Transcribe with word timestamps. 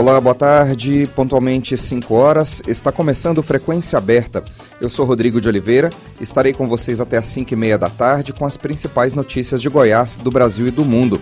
Olá, 0.00 0.18
boa 0.18 0.34
tarde. 0.34 1.06
Pontualmente 1.14 1.76
5 1.76 2.14
horas. 2.14 2.62
Está 2.66 2.90
começando 2.90 3.42
Frequência 3.42 3.98
Aberta. 3.98 4.42
Eu 4.80 4.88
sou 4.88 5.04
Rodrigo 5.04 5.42
de 5.42 5.46
Oliveira. 5.46 5.90
Estarei 6.18 6.54
com 6.54 6.66
vocês 6.66 7.02
até 7.02 7.18
às 7.18 7.26
5 7.26 7.52
e 7.52 7.56
meia 7.56 7.76
da 7.76 7.90
tarde 7.90 8.32
com 8.32 8.46
as 8.46 8.56
principais 8.56 9.12
notícias 9.12 9.60
de 9.60 9.68
Goiás, 9.68 10.16
do 10.16 10.30
Brasil 10.30 10.66
e 10.66 10.70
do 10.70 10.86
mundo. 10.86 11.20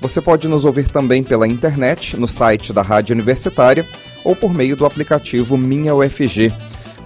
Você 0.00 0.20
pode 0.20 0.48
nos 0.48 0.64
ouvir 0.64 0.90
também 0.90 1.22
pela 1.22 1.46
internet, 1.46 2.16
no 2.16 2.26
site 2.26 2.72
da 2.72 2.82
Rádio 2.82 3.14
Universitária 3.14 3.86
ou 4.24 4.34
por 4.34 4.52
meio 4.52 4.74
do 4.74 4.84
aplicativo 4.84 5.56
Minha 5.56 5.94
UFG. 5.94 6.52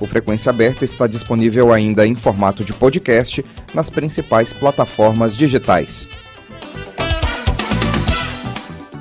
O 0.01 0.07
Frequência 0.07 0.49
Aberta 0.49 0.87
está 0.87 1.07
disponível 1.07 1.71
ainda 1.71 2.07
em 2.07 2.15
formato 2.15 2.65
de 2.65 2.73
podcast 2.73 3.45
nas 3.75 3.91
principais 3.91 4.55
plataformas 4.55 5.37
digitais. 5.37 6.09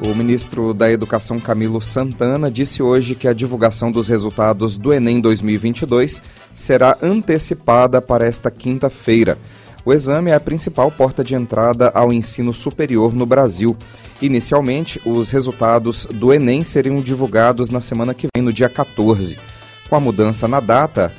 O 0.01 0.15
ministro 0.15 0.73
da 0.73 0.89
Educação 0.89 1.41
Camilo 1.41 1.81
Santana 1.81 2.49
disse 2.49 2.81
hoje 2.81 3.15
que 3.15 3.27
a 3.27 3.33
divulgação 3.33 3.91
dos 3.91 4.07
resultados 4.07 4.77
do 4.77 4.93
Enem 4.93 5.19
2022 5.19 6.21
será 6.55 6.97
antecipada 7.03 8.01
para 8.01 8.25
esta 8.25 8.49
quinta-feira. 8.49 9.37
O 9.83 9.91
exame 9.91 10.31
é 10.31 10.35
a 10.35 10.39
principal 10.39 10.89
porta 10.89 11.21
de 11.21 11.35
entrada 11.35 11.91
ao 11.93 12.13
ensino 12.13 12.53
superior 12.53 13.13
no 13.13 13.25
Brasil. 13.25 13.75
Inicialmente, 14.21 15.01
os 15.05 15.31
resultados 15.31 16.05
do 16.05 16.33
Enem 16.33 16.63
seriam 16.63 17.01
divulgados 17.01 17.69
na 17.69 17.81
semana 17.81 18.13
que 18.13 18.27
vem, 18.33 18.41
no 18.41 18.53
dia 18.53 18.69
14. 18.69 19.37
Com 19.89 19.97
a 19.97 19.99
mudança 19.99 20.47
na 20.47 20.61
data, 20.61 21.11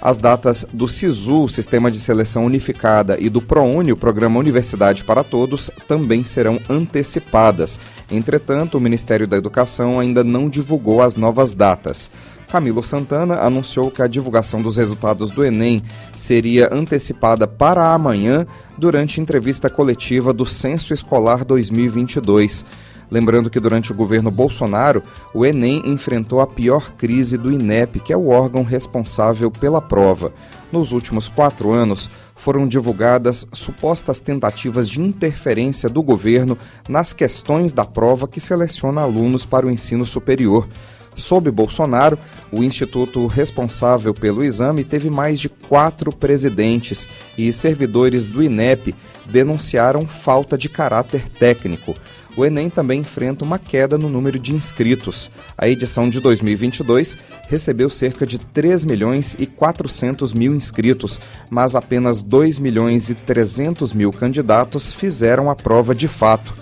as 0.00 0.18
datas 0.18 0.66
do 0.72 0.86
SISU, 0.86 1.48
Sistema 1.48 1.90
de 1.90 1.98
Seleção 1.98 2.44
Unificada, 2.44 3.16
e 3.20 3.28
do 3.28 3.42
ProUni, 3.42 3.92
o 3.92 3.96
Programa 3.96 4.38
Universidade 4.38 5.04
para 5.04 5.24
Todos, 5.24 5.70
também 5.86 6.24
serão 6.24 6.58
antecipadas. 6.68 7.80
Entretanto, 8.10 8.78
o 8.78 8.80
Ministério 8.80 9.26
da 9.26 9.36
Educação 9.36 9.98
ainda 9.98 10.22
não 10.22 10.48
divulgou 10.48 11.02
as 11.02 11.16
novas 11.16 11.52
datas. 11.52 12.10
Camilo 12.48 12.82
Santana 12.82 13.40
anunciou 13.40 13.90
que 13.90 14.00
a 14.00 14.06
divulgação 14.06 14.62
dos 14.62 14.76
resultados 14.76 15.30
do 15.30 15.44
Enem 15.44 15.82
seria 16.16 16.72
antecipada 16.72 17.46
para 17.46 17.92
amanhã 17.92 18.46
durante 18.78 19.20
entrevista 19.20 19.68
coletiva 19.68 20.32
do 20.32 20.46
Censo 20.46 20.94
Escolar 20.94 21.44
2022. 21.44 22.64
Lembrando 23.10 23.48
que 23.48 23.60
durante 23.60 23.90
o 23.90 23.94
governo 23.94 24.30
Bolsonaro, 24.30 25.02
o 25.32 25.46
Enem 25.46 25.82
enfrentou 25.86 26.40
a 26.40 26.46
pior 26.46 26.92
crise 26.92 27.38
do 27.38 27.50
INEP, 27.50 28.00
que 28.00 28.12
é 28.12 28.16
o 28.16 28.28
órgão 28.28 28.62
responsável 28.62 29.50
pela 29.50 29.80
prova. 29.80 30.32
Nos 30.70 30.92
últimos 30.92 31.28
quatro 31.28 31.72
anos, 31.72 32.10
foram 32.36 32.68
divulgadas 32.68 33.48
supostas 33.50 34.20
tentativas 34.20 34.88
de 34.88 35.00
interferência 35.00 35.88
do 35.88 36.02
governo 36.02 36.56
nas 36.88 37.12
questões 37.12 37.72
da 37.72 37.84
prova 37.84 38.28
que 38.28 38.40
seleciona 38.40 39.00
alunos 39.00 39.44
para 39.44 39.66
o 39.66 39.70
ensino 39.70 40.04
superior. 40.04 40.68
Sob 41.16 41.50
Bolsonaro, 41.50 42.16
o 42.52 42.62
instituto 42.62 43.26
responsável 43.26 44.14
pelo 44.14 44.44
exame 44.44 44.84
teve 44.84 45.10
mais 45.10 45.40
de 45.40 45.48
quatro 45.48 46.12
presidentes 46.12 47.08
e 47.36 47.52
servidores 47.52 48.24
do 48.24 48.40
INEP 48.40 48.94
denunciaram 49.26 50.06
falta 50.06 50.56
de 50.56 50.68
caráter 50.68 51.28
técnico 51.28 51.94
o 52.38 52.46
Enem 52.46 52.70
também 52.70 53.00
enfrenta 53.00 53.44
uma 53.44 53.58
queda 53.58 53.98
no 53.98 54.08
número 54.08 54.38
de 54.38 54.54
inscritos. 54.54 55.28
A 55.56 55.68
edição 55.68 56.08
de 56.08 56.20
2022 56.20 57.18
recebeu 57.48 57.90
cerca 57.90 58.24
de 58.24 58.38
3 58.38 58.84
milhões 58.84 59.34
e 59.40 59.44
400 59.44 60.32
mil 60.32 60.54
inscritos, 60.54 61.20
mas 61.50 61.74
apenas 61.74 62.22
2 62.22 62.60
milhões 62.60 63.10
e 63.10 63.16
300 63.16 63.92
mil 63.92 64.12
candidatos 64.12 64.92
fizeram 64.92 65.50
a 65.50 65.56
prova 65.56 65.92
de 65.96 66.06
fato. 66.06 66.54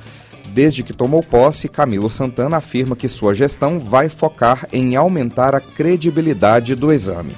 Desde 0.48 0.82
que 0.82 0.94
tomou 0.94 1.22
posse, 1.22 1.68
Camilo 1.68 2.08
Santana 2.08 2.56
afirma 2.56 2.96
que 2.96 3.06
sua 3.06 3.34
gestão 3.34 3.78
vai 3.78 4.08
focar 4.08 4.66
em 4.72 4.96
aumentar 4.96 5.54
a 5.54 5.60
credibilidade 5.60 6.74
do 6.74 6.90
exame. 6.90 7.36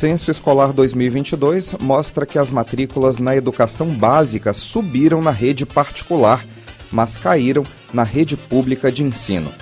Censo 0.00 0.30
Escolar 0.30 0.72
2022 0.72 1.74
mostra 1.78 2.24
que 2.24 2.38
as 2.38 2.50
matrículas 2.50 3.18
na 3.18 3.36
educação 3.36 3.88
básica 3.88 4.54
subiram 4.54 5.20
na 5.20 5.30
rede 5.30 5.66
particular, 5.66 6.42
mas 6.90 7.18
caíram 7.18 7.64
na 7.92 8.02
rede 8.02 8.34
pública 8.34 8.90
de 8.90 9.04
ensino. 9.04 9.52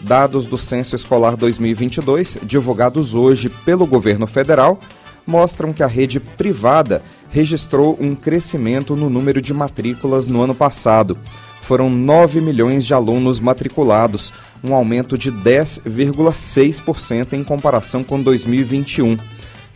Dados 0.00 0.46
do 0.46 0.56
Censo 0.56 0.94
Escolar 0.94 1.36
2022, 1.36 2.38
divulgados 2.44 3.16
hoje 3.16 3.48
pelo 3.48 3.84
governo 3.86 4.28
federal, 4.28 4.78
mostram 5.26 5.72
que 5.72 5.82
a 5.82 5.88
rede 5.88 6.20
privada 6.20 7.02
registrou 7.28 7.98
um 8.00 8.14
crescimento 8.14 8.94
no 8.94 9.10
número 9.10 9.42
de 9.42 9.52
matrículas 9.52 10.28
no 10.28 10.40
ano 10.40 10.54
passado. 10.54 11.18
Foram 11.60 11.90
9 11.90 12.40
milhões 12.40 12.86
de 12.86 12.94
alunos 12.94 13.40
matriculados, 13.40 14.32
um 14.62 14.74
aumento 14.74 15.18
de 15.18 15.32
10,6% 15.32 17.32
em 17.32 17.42
comparação 17.42 18.04
com 18.04 18.22
2021. 18.22 19.16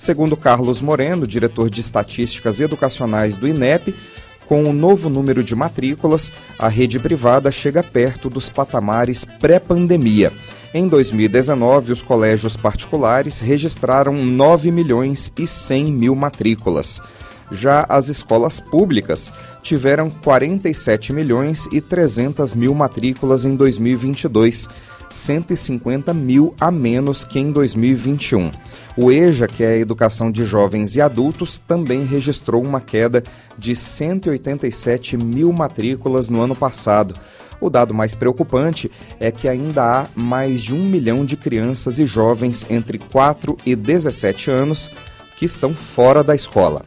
Segundo 0.02 0.36
Carlos 0.36 0.80
Moreno, 0.80 1.28
diretor 1.28 1.70
de 1.70 1.80
Estatísticas 1.80 2.58
Educacionais 2.58 3.36
do 3.36 3.46
INEP, 3.46 3.94
com 4.48 4.64
o 4.64 4.72
novo 4.72 5.08
número 5.08 5.44
de 5.44 5.54
matrículas, 5.54 6.32
a 6.58 6.66
rede 6.66 6.98
privada 6.98 7.52
chega 7.52 7.84
perto 7.84 8.28
dos 8.28 8.48
patamares 8.48 9.24
pré-pandemia. 9.24 10.32
Em 10.74 10.88
2019, 10.88 11.92
os 11.92 12.02
colégios 12.02 12.56
particulares 12.56 13.38
registraram 13.38 14.12
9 14.14 14.72
milhões 14.72 15.32
e 15.38 15.46
100 15.46 15.92
mil 15.92 16.16
matrículas. 16.16 17.00
Já 17.52 17.86
as 17.88 18.08
escolas 18.08 18.58
públicas 18.58 19.32
tiveram 19.62 20.10
47 20.10 21.12
milhões 21.12 21.68
e 21.70 21.80
300 21.80 22.54
mil 22.54 22.74
matrículas 22.74 23.44
em 23.44 23.54
2022, 23.54 24.68
150 25.12 26.12
mil 26.14 26.54
a 26.60 26.70
menos 26.70 27.24
que 27.24 27.38
em 27.38 27.52
2021. 27.52 28.50
O 28.96 29.12
EJA, 29.12 29.46
que 29.46 29.62
é 29.62 29.74
a 29.74 29.78
Educação 29.78 30.30
de 30.30 30.44
Jovens 30.44 30.96
e 30.96 31.00
Adultos, 31.00 31.58
também 31.58 32.04
registrou 32.04 32.62
uma 32.62 32.80
queda 32.80 33.22
de 33.56 33.76
187 33.76 35.16
mil 35.16 35.52
matrículas 35.52 36.28
no 36.28 36.40
ano 36.40 36.56
passado. 36.56 37.14
O 37.60 37.70
dado 37.70 37.94
mais 37.94 38.14
preocupante 38.14 38.90
é 39.20 39.30
que 39.30 39.46
ainda 39.46 40.00
há 40.00 40.06
mais 40.16 40.62
de 40.62 40.74
um 40.74 40.84
milhão 40.84 41.24
de 41.24 41.36
crianças 41.36 42.00
e 42.00 42.06
jovens 42.06 42.66
entre 42.68 42.98
4 42.98 43.56
e 43.64 43.76
17 43.76 44.50
anos 44.50 44.90
que 45.36 45.44
estão 45.44 45.74
fora 45.74 46.24
da 46.24 46.34
escola. 46.34 46.84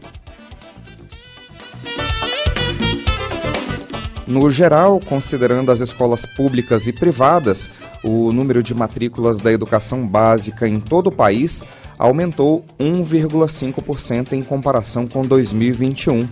No 4.28 4.50
geral, 4.50 5.00
considerando 5.00 5.72
as 5.72 5.82
escolas 5.82 6.26
públicas 6.26 6.88
e 6.88 6.94
privadas, 6.94 7.70
o 8.04 8.32
número 8.32 8.64
de 8.64 8.74
matrículas 8.74 9.38
da 9.38 9.52
educação 9.52 10.06
básica 10.06 10.68
em 10.68 10.80
todo 10.80 11.08
o 11.08 11.16
país 11.16 11.64
aumentou 11.98 12.66
1,5% 12.80 14.34
em 14.34 14.42
comparação 14.42 15.06
com 15.06 15.22
2021. 15.22 16.28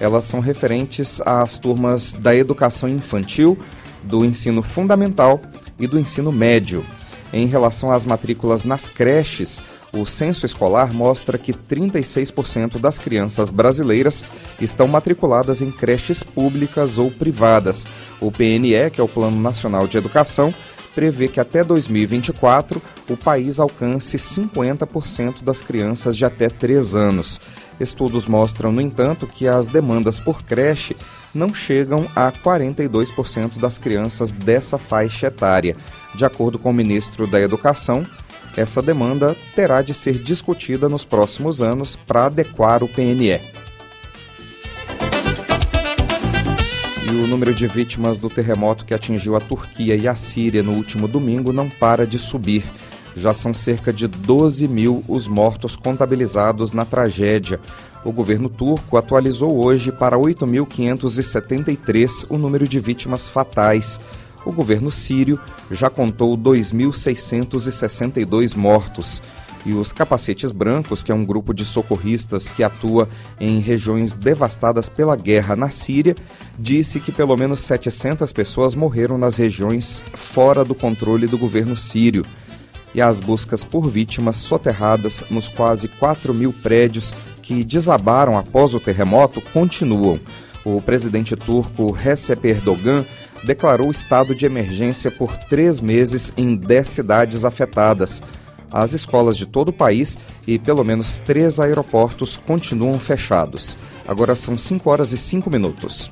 Elas 0.00 0.24
são 0.24 0.40
referentes 0.40 1.20
às 1.26 1.58
turmas 1.58 2.14
da 2.14 2.34
educação 2.34 2.88
infantil, 2.88 3.58
do 4.02 4.24
ensino 4.24 4.62
fundamental 4.62 5.40
e 5.78 5.86
do 5.86 5.98
ensino 5.98 6.32
médio. 6.32 6.84
Em 7.32 7.46
relação 7.46 7.90
às 7.90 8.06
matrículas 8.06 8.64
nas 8.64 8.88
creches, 8.88 9.60
o 10.00 10.06
censo 10.06 10.46
escolar 10.46 10.92
mostra 10.92 11.38
que 11.38 11.52
36% 11.52 12.78
das 12.78 12.98
crianças 12.98 13.50
brasileiras 13.50 14.24
estão 14.60 14.86
matriculadas 14.86 15.62
em 15.62 15.70
creches 15.70 16.22
públicas 16.22 16.98
ou 16.98 17.10
privadas. 17.10 17.86
O 18.20 18.30
PNE, 18.30 18.90
que 18.92 19.00
é 19.00 19.04
o 19.04 19.08
Plano 19.08 19.40
Nacional 19.40 19.86
de 19.86 19.96
Educação, 19.96 20.54
prevê 20.94 21.28
que 21.28 21.38
até 21.38 21.62
2024 21.62 22.80
o 23.10 23.16
país 23.16 23.60
alcance 23.60 24.16
50% 24.16 25.42
das 25.42 25.60
crianças 25.60 26.16
de 26.16 26.24
até 26.24 26.48
3 26.48 26.96
anos. 26.96 27.38
Estudos 27.78 28.26
mostram, 28.26 28.72
no 28.72 28.80
entanto, 28.80 29.26
que 29.26 29.46
as 29.46 29.66
demandas 29.66 30.18
por 30.18 30.42
creche 30.42 30.96
não 31.34 31.54
chegam 31.54 32.06
a 32.16 32.32
42% 32.32 33.58
das 33.58 33.76
crianças 33.76 34.32
dessa 34.32 34.78
faixa 34.78 35.26
etária. 35.26 35.76
De 36.14 36.24
acordo 36.24 36.58
com 36.58 36.70
o 36.70 36.74
ministro 36.74 37.26
da 37.26 37.38
Educação, 37.38 38.06
essa 38.56 38.80
demanda 38.80 39.36
terá 39.54 39.82
de 39.82 39.92
ser 39.92 40.18
discutida 40.18 40.88
nos 40.88 41.04
próximos 41.04 41.62
anos 41.62 41.94
para 41.94 42.24
adequar 42.26 42.82
o 42.82 42.88
PNE. 42.88 43.40
E 47.04 47.10
o 47.10 47.26
número 47.26 47.54
de 47.54 47.66
vítimas 47.66 48.18
do 48.18 48.28
terremoto 48.28 48.84
que 48.84 48.94
atingiu 48.94 49.36
a 49.36 49.40
Turquia 49.40 49.94
e 49.94 50.08
a 50.08 50.16
Síria 50.16 50.62
no 50.62 50.72
último 50.72 51.06
domingo 51.06 51.52
não 51.52 51.68
para 51.68 52.06
de 52.06 52.18
subir. 52.18 52.64
Já 53.14 53.32
são 53.32 53.54
cerca 53.54 53.92
de 53.92 54.08
12 54.08 54.66
mil 54.68 55.04
os 55.06 55.28
mortos 55.28 55.76
contabilizados 55.76 56.72
na 56.72 56.84
tragédia. 56.84 57.60
O 58.04 58.12
governo 58.12 58.48
turco 58.48 58.96
atualizou 58.96 59.64
hoje 59.64 59.92
para 59.92 60.16
8.573 60.16 62.26
o 62.28 62.36
número 62.36 62.66
de 62.66 62.80
vítimas 62.80 63.28
fatais. 63.28 64.00
O 64.46 64.52
governo 64.52 64.90
sírio 64.92 65.40
já 65.72 65.90
contou 65.90 66.38
2.662 66.38 68.56
mortos. 68.56 69.20
E 69.66 69.74
os 69.74 69.92
Capacetes 69.92 70.52
Brancos, 70.52 71.02
que 71.02 71.10
é 71.10 71.14
um 71.14 71.24
grupo 71.24 71.52
de 71.52 71.64
socorristas 71.64 72.48
que 72.48 72.62
atua 72.62 73.08
em 73.40 73.58
regiões 73.58 74.14
devastadas 74.14 74.88
pela 74.88 75.16
guerra 75.16 75.56
na 75.56 75.68
Síria, 75.68 76.14
disse 76.56 77.00
que 77.00 77.10
pelo 77.10 77.36
menos 77.36 77.58
700 77.62 78.32
pessoas 78.32 78.76
morreram 78.76 79.18
nas 79.18 79.36
regiões 79.36 80.04
fora 80.14 80.64
do 80.64 80.76
controle 80.76 81.26
do 81.26 81.36
governo 81.36 81.76
sírio. 81.76 82.24
E 82.94 83.02
as 83.02 83.20
buscas 83.20 83.64
por 83.64 83.90
vítimas 83.90 84.36
soterradas 84.36 85.24
nos 85.28 85.48
quase 85.48 85.88
4 85.88 86.32
mil 86.32 86.52
prédios 86.52 87.12
que 87.42 87.64
desabaram 87.64 88.38
após 88.38 88.74
o 88.74 88.80
terremoto 88.80 89.40
continuam. 89.52 90.20
O 90.64 90.80
presidente 90.80 91.34
turco 91.34 91.90
Recep 91.90 92.46
Erdogan 92.46 93.04
declarou 93.44 93.90
estado 93.90 94.34
de 94.34 94.46
emergência 94.46 95.10
por 95.10 95.36
três 95.36 95.80
meses 95.80 96.32
em 96.36 96.54
10 96.54 96.88
cidades 96.88 97.44
afetadas. 97.44 98.22
As 98.72 98.92
escolas 98.92 99.36
de 99.36 99.46
todo 99.46 99.68
o 99.68 99.72
país 99.72 100.18
e 100.46 100.58
pelo 100.58 100.84
menos 100.84 101.18
três 101.18 101.60
aeroportos 101.60 102.36
continuam 102.36 102.98
fechados. 102.98 103.78
Agora 104.06 104.34
são 104.34 104.58
5 104.58 104.90
horas 104.90 105.12
e 105.12 105.18
5 105.18 105.50
minutos. 105.50 106.10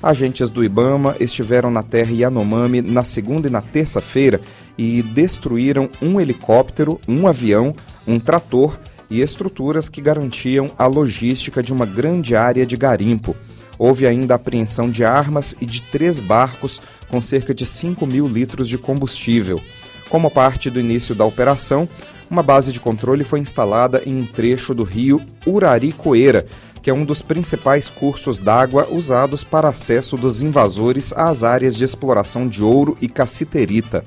Agentes 0.02 0.48
do 0.48 0.62
Ibama 0.62 1.16
estiveram 1.18 1.70
na 1.70 1.82
terra 1.82 2.12
Yanomami 2.12 2.80
na 2.80 3.02
segunda 3.02 3.48
e 3.48 3.50
na 3.50 3.60
terça-feira 3.60 4.40
e 4.76 5.02
destruíram 5.02 5.90
um 6.00 6.20
helicóptero, 6.20 7.00
um 7.08 7.26
avião, 7.26 7.74
um 8.06 8.20
trator 8.20 8.78
e 9.10 9.20
estruturas 9.20 9.88
que 9.88 10.00
garantiam 10.00 10.70
a 10.78 10.86
logística 10.86 11.62
de 11.62 11.72
uma 11.72 11.84
grande 11.84 12.36
área 12.36 12.64
de 12.64 12.76
garimpo. 12.76 13.34
Houve 13.76 14.06
ainda 14.06 14.34
apreensão 14.34 14.88
de 14.90 15.04
armas 15.04 15.56
e 15.60 15.66
de 15.66 15.82
três 15.82 16.20
barcos 16.20 16.80
com 17.08 17.20
cerca 17.20 17.52
de 17.52 17.66
5 17.66 18.06
mil 18.06 18.28
litros 18.28 18.68
de 18.68 18.78
combustível. 18.78 19.60
Como 20.08 20.30
parte 20.30 20.70
do 20.70 20.80
início 20.80 21.14
da 21.14 21.24
operação, 21.24 21.88
uma 22.30 22.42
base 22.42 22.72
de 22.72 22.80
controle 22.80 23.24
foi 23.24 23.40
instalada 23.40 24.02
em 24.04 24.20
um 24.20 24.26
trecho 24.26 24.74
do 24.74 24.84
rio 24.84 25.20
Uraricoeira, 25.46 26.46
que 26.82 26.90
é 26.90 26.94
um 26.94 27.04
dos 27.04 27.22
principais 27.22 27.88
cursos 27.88 28.40
d'água 28.40 28.88
usados 28.90 29.44
para 29.44 29.68
acesso 29.68 30.16
dos 30.16 30.42
invasores 30.42 31.12
às 31.16 31.44
áreas 31.44 31.76
de 31.76 31.84
exploração 31.84 32.46
de 32.46 32.62
ouro 32.62 32.96
e 33.00 33.08
cassiterita. 33.08 34.04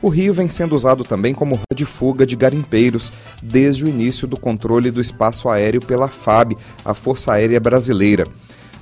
O 0.00 0.08
rio 0.08 0.32
vem 0.32 0.48
sendo 0.48 0.76
usado 0.76 1.02
também 1.02 1.34
como 1.34 1.56
rota 1.56 1.74
de 1.74 1.84
fuga 1.84 2.24
de 2.24 2.36
garimpeiros 2.36 3.12
desde 3.42 3.84
o 3.84 3.88
início 3.88 4.28
do 4.28 4.38
controle 4.38 4.90
do 4.90 5.00
espaço 5.00 5.48
aéreo 5.48 5.80
pela 5.80 6.08
FAB, 6.08 6.56
a 6.84 6.94
Força 6.94 7.32
Aérea 7.32 7.58
Brasileira. 7.58 8.24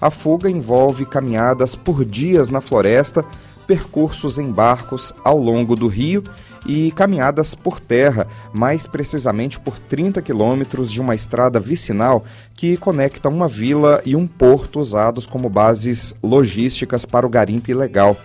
A 0.00 0.10
fuga 0.10 0.50
envolve 0.50 1.06
caminhadas 1.06 1.74
por 1.74 2.04
dias 2.04 2.50
na 2.50 2.60
floresta, 2.60 3.24
percursos 3.66 4.38
em 4.38 4.50
barcos 4.50 5.12
ao 5.24 5.38
longo 5.38 5.74
do 5.74 5.88
rio 5.88 6.22
e 6.66 6.90
caminhadas 6.90 7.54
por 7.54 7.80
terra, 7.80 8.26
mais 8.52 8.86
precisamente 8.86 9.58
por 9.58 9.78
30 9.78 10.20
quilômetros 10.22 10.90
de 10.90 11.00
uma 11.00 11.14
estrada 11.14 11.60
vicinal 11.60 12.24
que 12.54 12.76
conecta 12.76 13.28
uma 13.28 13.48
vila 13.48 14.02
e 14.04 14.16
um 14.16 14.26
porto 14.26 14.80
usados 14.80 15.26
como 15.26 15.48
bases 15.48 16.14
logísticas 16.22 17.04
para 17.04 17.26
o 17.26 17.30
garimpo 17.30 17.70
ilegal. 17.70 18.16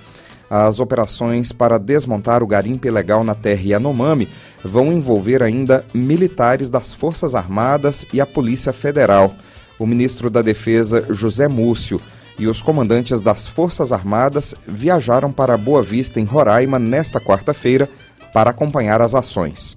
As 0.49 0.81
operações 0.81 1.53
para 1.53 1.77
desmontar 1.77 2.43
o 2.43 2.47
garimpo 2.47 2.85
ilegal 2.85 3.23
na 3.23 3.33
terra 3.33 3.61
Yanomami 3.63 4.27
vão 4.63 4.91
envolver 4.91 5.41
ainda 5.41 5.85
militares 5.93 6.69
das 6.69 6.93
Forças 6.93 7.35
Armadas 7.35 8.05
e 8.11 8.19
a 8.19 8.25
Polícia 8.25 8.73
Federal. 8.73 9.33
O 9.79 9.85
ministro 9.85 10.29
da 10.29 10.41
Defesa, 10.41 11.05
José 11.09 11.47
Múcio, 11.47 12.01
e 12.38 12.47
os 12.47 12.61
comandantes 12.61 13.21
das 13.21 13.47
Forças 13.47 13.91
Armadas 13.91 14.55
viajaram 14.67 15.31
para 15.31 15.55
Boa 15.57 15.81
Vista, 15.81 16.19
em 16.19 16.23
Roraima, 16.23 16.79
nesta 16.79 17.19
quarta-feira, 17.19 17.88
para 18.33 18.51
acompanhar 18.51 19.01
as 19.01 19.15
ações. 19.15 19.75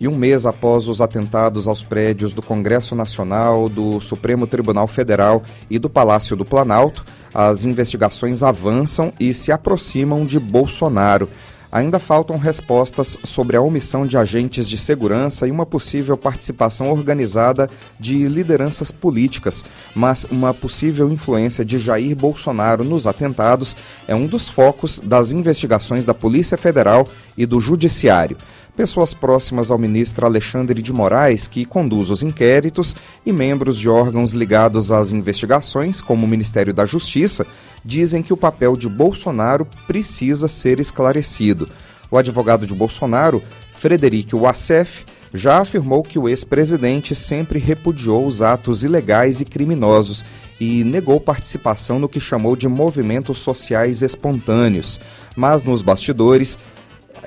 E 0.00 0.06
um 0.06 0.16
mês 0.16 0.46
após 0.46 0.86
os 0.86 1.00
atentados 1.00 1.66
aos 1.66 1.82
prédios 1.82 2.32
do 2.32 2.40
Congresso 2.40 2.94
Nacional, 2.94 3.68
do 3.68 4.00
Supremo 4.00 4.46
Tribunal 4.46 4.86
Federal 4.86 5.42
e 5.68 5.76
do 5.78 5.90
Palácio 5.90 6.36
do 6.36 6.44
Planalto, 6.44 7.04
as 7.34 7.64
investigações 7.64 8.42
avançam 8.42 9.12
e 9.18 9.34
se 9.34 9.50
aproximam 9.50 10.24
de 10.24 10.38
Bolsonaro. 10.38 11.28
Ainda 11.70 11.98
faltam 11.98 12.38
respostas 12.38 13.18
sobre 13.24 13.56
a 13.56 13.60
omissão 13.60 14.06
de 14.06 14.16
agentes 14.16 14.68
de 14.68 14.78
segurança 14.78 15.46
e 15.46 15.50
uma 15.50 15.66
possível 15.66 16.16
participação 16.16 16.90
organizada 16.90 17.68
de 18.00 18.26
lideranças 18.26 18.90
políticas, 18.90 19.64
mas 19.94 20.24
uma 20.30 20.54
possível 20.54 21.10
influência 21.10 21.64
de 21.64 21.78
Jair 21.78 22.16
Bolsonaro 22.16 22.84
nos 22.84 23.06
atentados 23.06 23.76
é 24.06 24.14
um 24.14 24.26
dos 24.26 24.48
focos 24.48 24.98
das 24.98 25.30
investigações 25.32 26.06
da 26.06 26.14
Polícia 26.14 26.56
Federal 26.56 27.06
e 27.36 27.44
do 27.44 27.60
Judiciário 27.60 28.38
pessoas 28.78 29.12
próximas 29.12 29.72
ao 29.72 29.76
ministro 29.76 30.24
Alexandre 30.24 30.80
de 30.80 30.92
Moraes, 30.92 31.48
que 31.48 31.64
conduz 31.64 32.10
os 32.10 32.22
inquéritos, 32.22 32.94
e 33.26 33.32
membros 33.32 33.76
de 33.76 33.88
órgãos 33.88 34.30
ligados 34.30 34.92
às 34.92 35.12
investigações, 35.12 36.00
como 36.00 36.24
o 36.24 36.28
Ministério 36.28 36.72
da 36.72 36.86
Justiça, 36.86 37.44
dizem 37.84 38.22
que 38.22 38.32
o 38.32 38.36
papel 38.36 38.76
de 38.76 38.88
Bolsonaro 38.88 39.66
precisa 39.88 40.46
ser 40.46 40.78
esclarecido. 40.78 41.68
O 42.08 42.16
advogado 42.16 42.68
de 42.68 42.72
Bolsonaro, 42.72 43.42
Frederico 43.72 44.38
Wassef, 44.38 45.04
já 45.34 45.58
afirmou 45.58 46.04
que 46.04 46.16
o 46.16 46.28
ex-presidente 46.28 47.16
sempre 47.16 47.58
repudiou 47.58 48.24
os 48.24 48.42
atos 48.42 48.84
ilegais 48.84 49.40
e 49.40 49.44
criminosos 49.44 50.24
e 50.60 50.84
negou 50.84 51.18
participação 51.18 51.98
no 51.98 52.08
que 52.08 52.20
chamou 52.20 52.54
de 52.54 52.68
movimentos 52.68 53.38
sociais 53.38 54.02
espontâneos. 54.02 55.00
Mas 55.34 55.64
nos 55.64 55.82
bastidores, 55.82 56.56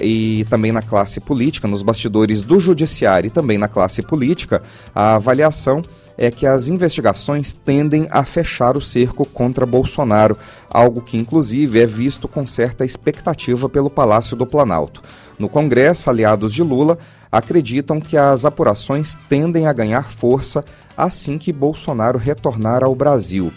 e 0.01 0.45
também 0.49 0.71
na 0.71 0.81
classe 0.81 1.19
política, 1.19 1.67
nos 1.67 1.81
bastidores 1.81 2.43
do 2.43 2.59
judiciário 2.59 3.27
e 3.27 3.31
também 3.31 3.57
na 3.57 3.67
classe 3.67 4.01
política, 4.01 4.61
a 4.93 5.15
avaliação 5.15 5.81
é 6.17 6.29
que 6.29 6.45
as 6.45 6.67
investigações 6.67 7.53
tendem 7.53 8.07
a 8.11 8.23
fechar 8.23 8.77
o 8.77 8.81
cerco 8.81 9.25
contra 9.25 9.65
Bolsonaro, 9.65 10.37
algo 10.69 11.01
que 11.01 11.17
inclusive 11.17 11.79
é 11.79 11.85
visto 11.85 12.27
com 12.27 12.45
certa 12.45 12.85
expectativa 12.85 13.67
pelo 13.67 13.89
Palácio 13.89 14.37
do 14.37 14.45
Planalto. 14.45 15.01
No 15.39 15.49
Congresso, 15.49 16.09
aliados 16.09 16.53
de 16.53 16.61
Lula 16.61 16.99
acreditam 17.31 17.99
que 17.99 18.17
as 18.17 18.45
apurações 18.45 19.17
tendem 19.29 19.65
a 19.65 19.73
ganhar 19.73 20.11
força 20.11 20.63
assim 20.95 21.37
que 21.37 21.53
Bolsonaro 21.53 22.19
retornar 22.19 22.83
ao 22.83 22.93
Brasil. 22.93 23.51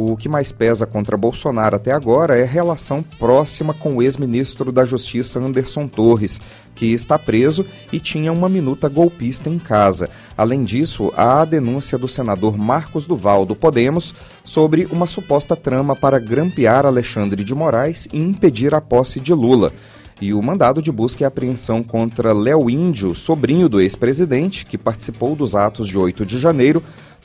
O 0.00 0.16
que 0.16 0.28
mais 0.28 0.52
pesa 0.52 0.86
contra 0.86 1.16
Bolsonaro 1.16 1.74
até 1.74 1.90
agora 1.90 2.38
é 2.38 2.44
relação 2.44 3.02
próxima 3.02 3.74
com 3.74 3.96
o 3.96 4.02
ex-ministro 4.02 4.70
da 4.70 4.84
Justiça 4.84 5.40
Anderson 5.40 5.88
Torres, 5.88 6.40
que 6.72 6.92
está 6.92 7.18
preso 7.18 7.66
e 7.92 7.98
tinha 7.98 8.32
uma 8.32 8.48
minuta 8.48 8.88
golpista 8.88 9.50
em 9.50 9.58
casa. 9.58 10.08
Além 10.36 10.62
disso, 10.62 11.12
há 11.16 11.40
a 11.40 11.44
denúncia 11.44 11.98
do 11.98 12.06
senador 12.06 12.56
Marcos 12.56 13.06
Duval 13.06 13.44
do 13.44 13.56
Podemos 13.56 14.14
sobre 14.44 14.86
uma 14.86 15.04
suposta 15.04 15.56
trama 15.56 15.96
para 15.96 16.20
grampear 16.20 16.86
Alexandre 16.86 17.42
de 17.42 17.52
Moraes 17.52 18.06
e 18.12 18.20
impedir 18.20 18.76
a 18.76 18.80
posse 18.80 19.18
de 19.18 19.34
Lula. 19.34 19.72
E 20.20 20.32
o 20.32 20.40
mandado 20.40 20.80
de 20.80 20.92
busca 20.92 21.24
e 21.24 21.26
apreensão 21.26 21.82
contra 21.82 22.32
Léo 22.32 22.70
Índio, 22.70 23.16
sobrinho 23.16 23.68
do 23.68 23.80
ex-presidente, 23.80 24.64
que 24.64 24.78
participou 24.78 25.34
dos 25.34 25.56
atos 25.56 25.88
de 25.88 25.98
8 25.98 26.24
de 26.24 26.38
janeiro, 26.38 26.84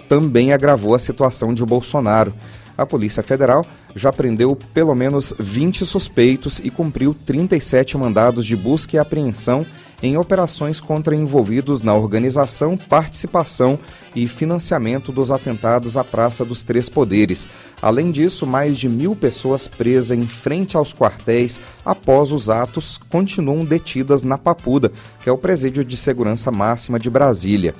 também 0.09 0.53
agravou 0.53 0.95
a 0.95 0.99
situação 0.99 1.53
de 1.53 1.63
Bolsonaro 1.63 2.33
a 2.77 2.85
Polícia 2.85 3.23
Federal 3.23 3.65
já 3.95 4.11
prendeu 4.11 4.57
pelo 4.73 4.95
menos 4.95 5.33
20 5.37 5.85
suspeitos 5.85 6.59
e 6.63 6.69
cumpriu 6.69 7.15
37 7.25 7.97
mandados 7.97 8.45
de 8.45 8.55
busca 8.55 8.95
e 8.95 8.99
apreensão 8.99 9.65
em 10.03 10.17
operações 10.17 10.81
contra 10.81 11.15
envolvidos 11.15 11.81
na 11.81 11.95
organização, 11.95 12.75
participação 12.77 13.79
e 14.13 14.27
financiamento 14.27 15.13
dos 15.13 15.31
atentados 15.31 15.95
à 15.95 16.03
Praça 16.03 16.43
dos 16.43 16.61
Três 16.61 16.89
Poderes. 16.89 17.47
Além 17.81 18.11
disso, 18.11 18.45
mais 18.45 18.77
de 18.77 18.89
mil 18.89 19.15
pessoas 19.15 19.65
presas 19.65 20.17
em 20.17 20.23
frente 20.23 20.75
aos 20.75 20.93
quartéis 20.93 21.61
após 21.85 22.33
os 22.33 22.49
atos 22.49 22.99
continuam 23.09 23.63
detidas 23.63 24.23
na 24.23 24.37
Papuda, 24.37 24.91
que 25.23 25.29
é 25.29 25.31
o 25.31 25.37
presídio 25.37 25.85
de 25.85 25.95
segurança 25.95 26.51
máxima 26.51 26.99
de 26.99 27.09
Brasília. 27.09 27.73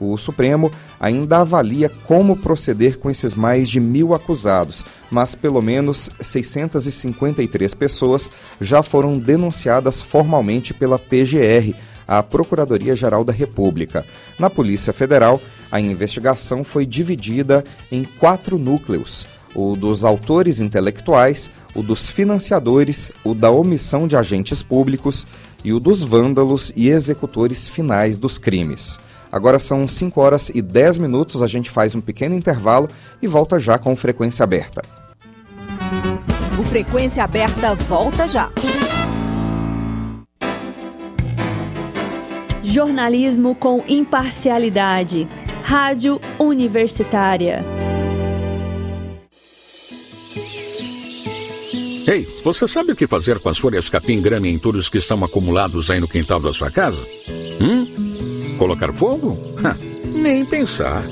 O 0.00 0.16
Supremo 0.16 0.72
ainda 0.98 1.38
avalia 1.38 1.90
como 2.06 2.34
proceder 2.34 2.98
com 2.98 3.10
esses 3.10 3.34
mais 3.34 3.68
de 3.68 3.78
mil 3.78 4.14
acusados, 4.14 4.84
mas 5.10 5.34
pelo 5.34 5.60
menos 5.60 6.10
653 6.20 7.74
pessoas 7.74 8.30
já 8.58 8.82
foram 8.82 9.18
denunciadas 9.18 10.00
formalmente 10.00 10.72
pela 10.72 10.98
PGR, 10.98 11.74
a 12.08 12.22
Procuradoria-Geral 12.22 13.22
da 13.22 13.32
República. 13.32 14.04
Na 14.38 14.48
Polícia 14.48 14.92
Federal, 14.92 15.40
a 15.70 15.78
investigação 15.78 16.64
foi 16.64 16.86
dividida 16.86 17.62
em 17.92 18.02
quatro 18.02 18.58
núcleos: 18.58 19.26
o 19.54 19.76
dos 19.76 20.04
autores 20.04 20.60
intelectuais, 20.60 21.50
o 21.74 21.82
dos 21.82 22.08
financiadores, 22.08 23.12
o 23.22 23.34
da 23.34 23.50
omissão 23.50 24.08
de 24.08 24.16
agentes 24.16 24.62
públicos 24.62 25.26
e 25.62 25.72
o 25.72 25.78
dos 25.78 26.02
vândalos 26.02 26.72
e 26.74 26.88
executores 26.88 27.68
finais 27.68 28.18
dos 28.18 28.38
crimes. 28.38 28.98
Agora 29.32 29.58
são 29.58 29.86
5 29.86 30.20
horas 30.20 30.50
e 30.52 30.60
10 30.60 30.98
minutos, 30.98 31.42
a 31.42 31.46
gente 31.46 31.70
faz 31.70 31.94
um 31.94 32.00
pequeno 32.00 32.34
intervalo 32.34 32.88
e 33.22 33.26
volta 33.26 33.60
já 33.60 33.78
com 33.78 33.94
Frequência 33.94 34.42
Aberta. 34.42 34.82
O 36.58 36.64
Frequência 36.64 37.22
Aberta 37.22 37.74
volta 37.74 38.28
já. 38.28 38.50
Jornalismo 42.62 43.54
com 43.54 43.82
imparcialidade. 43.88 45.28
Rádio 45.62 46.20
Universitária. 46.38 47.64
Ei, 52.06 52.26
você 52.42 52.66
sabe 52.66 52.92
o 52.92 52.96
que 52.96 53.06
fazer 53.06 53.38
com 53.38 53.48
as 53.48 53.58
folhas 53.58 53.88
capim 53.88 54.20
grama 54.20 54.48
e 54.48 54.52
entulhos 54.52 54.88
que 54.88 54.98
estão 54.98 55.22
acumulados 55.24 55.90
aí 55.90 56.00
no 56.00 56.08
quintal 56.08 56.40
da 56.40 56.52
sua 56.52 56.70
casa? 56.70 57.00
Hum? 57.60 58.09
Colocar 58.60 58.92
fogo? 58.92 59.38
Ha, 59.64 59.74
nem 60.04 60.44
pensar. 60.44 61.02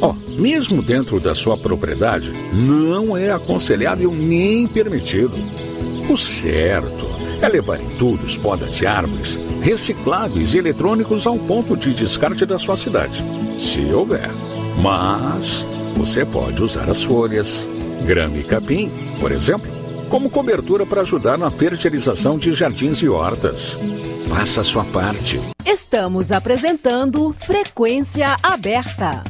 Ó, 0.00 0.10
oh, 0.10 0.30
mesmo 0.32 0.82
dentro 0.82 1.20
da 1.20 1.32
sua 1.32 1.56
propriedade, 1.56 2.32
não 2.52 3.16
é 3.16 3.30
aconselhável 3.30 4.10
nem 4.10 4.66
permitido. 4.66 5.34
O 6.10 6.16
certo 6.16 7.06
é 7.40 7.48
levar 7.48 7.80
entulhos, 7.80 8.36
podas 8.36 8.74
de 8.74 8.84
árvores, 8.84 9.38
recicláveis 9.62 10.54
e 10.54 10.58
eletrônicos 10.58 11.24
ao 11.24 11.38
ponto 11.38 11.76
de 11.76 11.94
descarte 11.94 12.44
da 12.44 12.58
sua 12.58 12.76
cidade, 12.76 13.24
se 13.56 13.80
houver. 13.94 14.28
Mas 14.82 15.64
você 15.96 16.24
pode 16.24 16.60
usar 16.64 16.90
as 16.90 17.04
folhas, 17.04 17.64
grama 18.04 18.38
e 18.38 18.42
capim, 18.42 18.90
por 19.20 19.30
exemplo, 19.30 19.70
como 20.08 20.28
cobertura 20.28 20.84
para 20.84 21.02
ajudar 21.02 21.38
na 21.38 21.48
fertilização 21.48 22.36
de 22.36 22.52
jardins 22.54 23.02
e 23.02 23.08
hortas. 23.08 23.78
Faça 24.28 24.60
a 24.60 24.64
sua 24.64 24.84
parte. 24.84 25.40
Estamos 25.64 26.30
apresentando 26.32 27.32
Frequência 27.32 28.36
Aberta. 28.42 29.24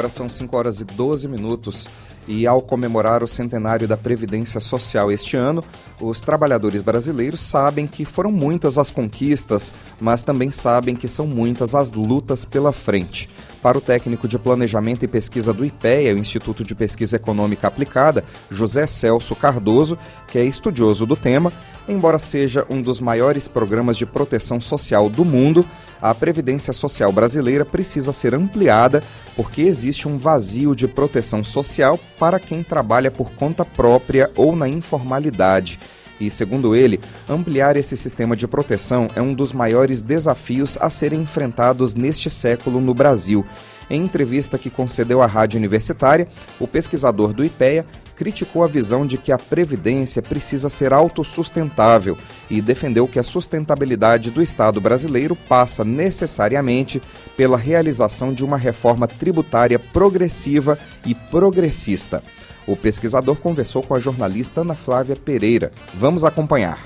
Agora 0.00 0.14
são 0.14 0.30
5 0.30 0.56
horas 0.56 0.80
e 0.80 0.84
12 0.84 1.28
minutos 1.28 1.86
e 2.26 2.46
ao 2.46 2.62
comemorar 2.62 3.22
o 3.22 3.28
centenário 3.28 3.86
da 3.86 3.98
Previdência 3.98 4.58
Social 4.58 5.12
este 5.12 5.36
ano, 5.36 5.62
os 6.00 6.22
trabalhadores 6.22 6.80
brasileiros 6.80 7.42
sabem 7.42 7.86
que 7.86 8.06
foram 8.06 8.32
muitas 8.32 8.78
as 8.78 8.90
conquistas, 8.90 9.74
mas 10.00 10.22
também 10.22 10.50
sabem 10.50 10.96
que 10.96 11.06
são 11.06 11.26
muitas 11.26 11.74
as 11.74 11.92
lutas 11.92 12.46
pela 12.46 12.72
frente. 12.72 13.28
Para 13.60 13.76
o 13.76 13.80
técnico 13.80 14.26
de 14.26 14.38
Planejamento 14.38 15.04
e 15.04 15.08
Pesquisa 15.08 15.52
do 15.52 15.66
IPEA, 15.66 16.14
o 16.14 16.18
Instituto 16.18 16.64
de 16.64 16.74
Pesquisa 16.74 17.16
Econômica 17.16 17.66
Aplicada, 17.66 18.24
José 18.50 18.86
Celso 18.86 19.36
Cardoso, 19.36 19.98
que 20.26 20.38
é 20.38 20.44
estudioso 20.44 21.04
do 21.04 21.14
tema, 21.14 21.52
embora 21.88 22.18
seja 22.18 22.66
um 22.68 22.80
dos 22.80 23.00
maiores 23.00 23.48
programas 23.48 23.96
de 23.96 24.06
proteção 24.06 24.60
social 24.60 25.08
do 25.08 25.24
mundo, 25.24 25.64
a 26.00 26.14
Previdência 26.14 26.72
Social 26.72 27.12
brasileira 27.12 27.64
precisa 27.64 28.12
ser 28.12 28.34
ampliada 28.34 29.02
porque 29.36 29.62
existe 29.62 30.08
um 30.08 30.16
vazio 30.16 30.74
de 30.74 30.88
proteção 30.88 31.44
social 31.44 31.98
para 32.18 32.40
quem 32.40 32.62
trabalha 32.62 33.10
por 33.10 33.32
conta 33.32 33.64
própria 33.64 34.30
ou 34.34 34.56
na 34.56 34.68
informalidade. 34.68 35.78
E, 36.20 36.30
segundo 36.30 36.76
ele, 36.76 37.00
ampliar 37.28 37.76
esse 37.76 37.96
sistema 37.96 38.36
de 38.36 38.46
proteção 38.46 39.08
é 39.16 39.22
um 39.22 39.32
dos 39.32 39.52
maiores 39.52 40.02
desafios 40.02 40.76
a 40.80 40.90
serem 40.90 41.22
enfrentados 41.22 41.94
neste 41.94 42.28
século 42.28 42.80
no 42.80 42.92
Brasil. 42.92 43.44
Em 43.88 44.04
entrevista 44.04 44.58
que 44.58 44.70
concedeu 44.70 45.22
à 45.22 45.26
Rádio 45.26 45.58
Universitária, 45.58 46.28
o 46.60 46.68
pesquisador 46.68 47.32
do 47.32 47.44
IPEA 47.44 47.86
criticou 48.20 48.62
a 48.62 48.66
visão 48.66 49.06
de 49.06 49.16
que 49.16 49.32
a 49.32 49.38
previdência 49.38 50.20
precisa 50.20 50.68
ser 50.68 50.92
autossustentável 50.92 52.18
e 52.50 52.60
defendeu 52.60 53.08
que 53.08 53.18
a 53.18 53.24
sustentabilidade 53.24 54.30
do 54.30 54.42
Estado 54.42 54.78
brasileiro 54.78 55.34
passa 55.34 55.86
necessariamente 55.86 57.00
pela 57.34 57.56
realização 57.56 58.34
de 58.34 58.44
uma 58.44 58.58
reforma 58.58 59.08
tributária 59.08 59.78
progressiva 59.78 60.78
e 61.06 61.14
progressista. 61.14 62.22
O 62.68 62.76
pesquisador 62.76 63.36
conversou 63.36 63.82
com 63.82 63.94
a 63.94 63.98
jornalista 63.98 64.60
Ana 64.60 64.74
Flávia 64.74 65.16
Pereira. 65.16 65.70
Vamos 65.94 66.22
acompanhar. 66.22 66.84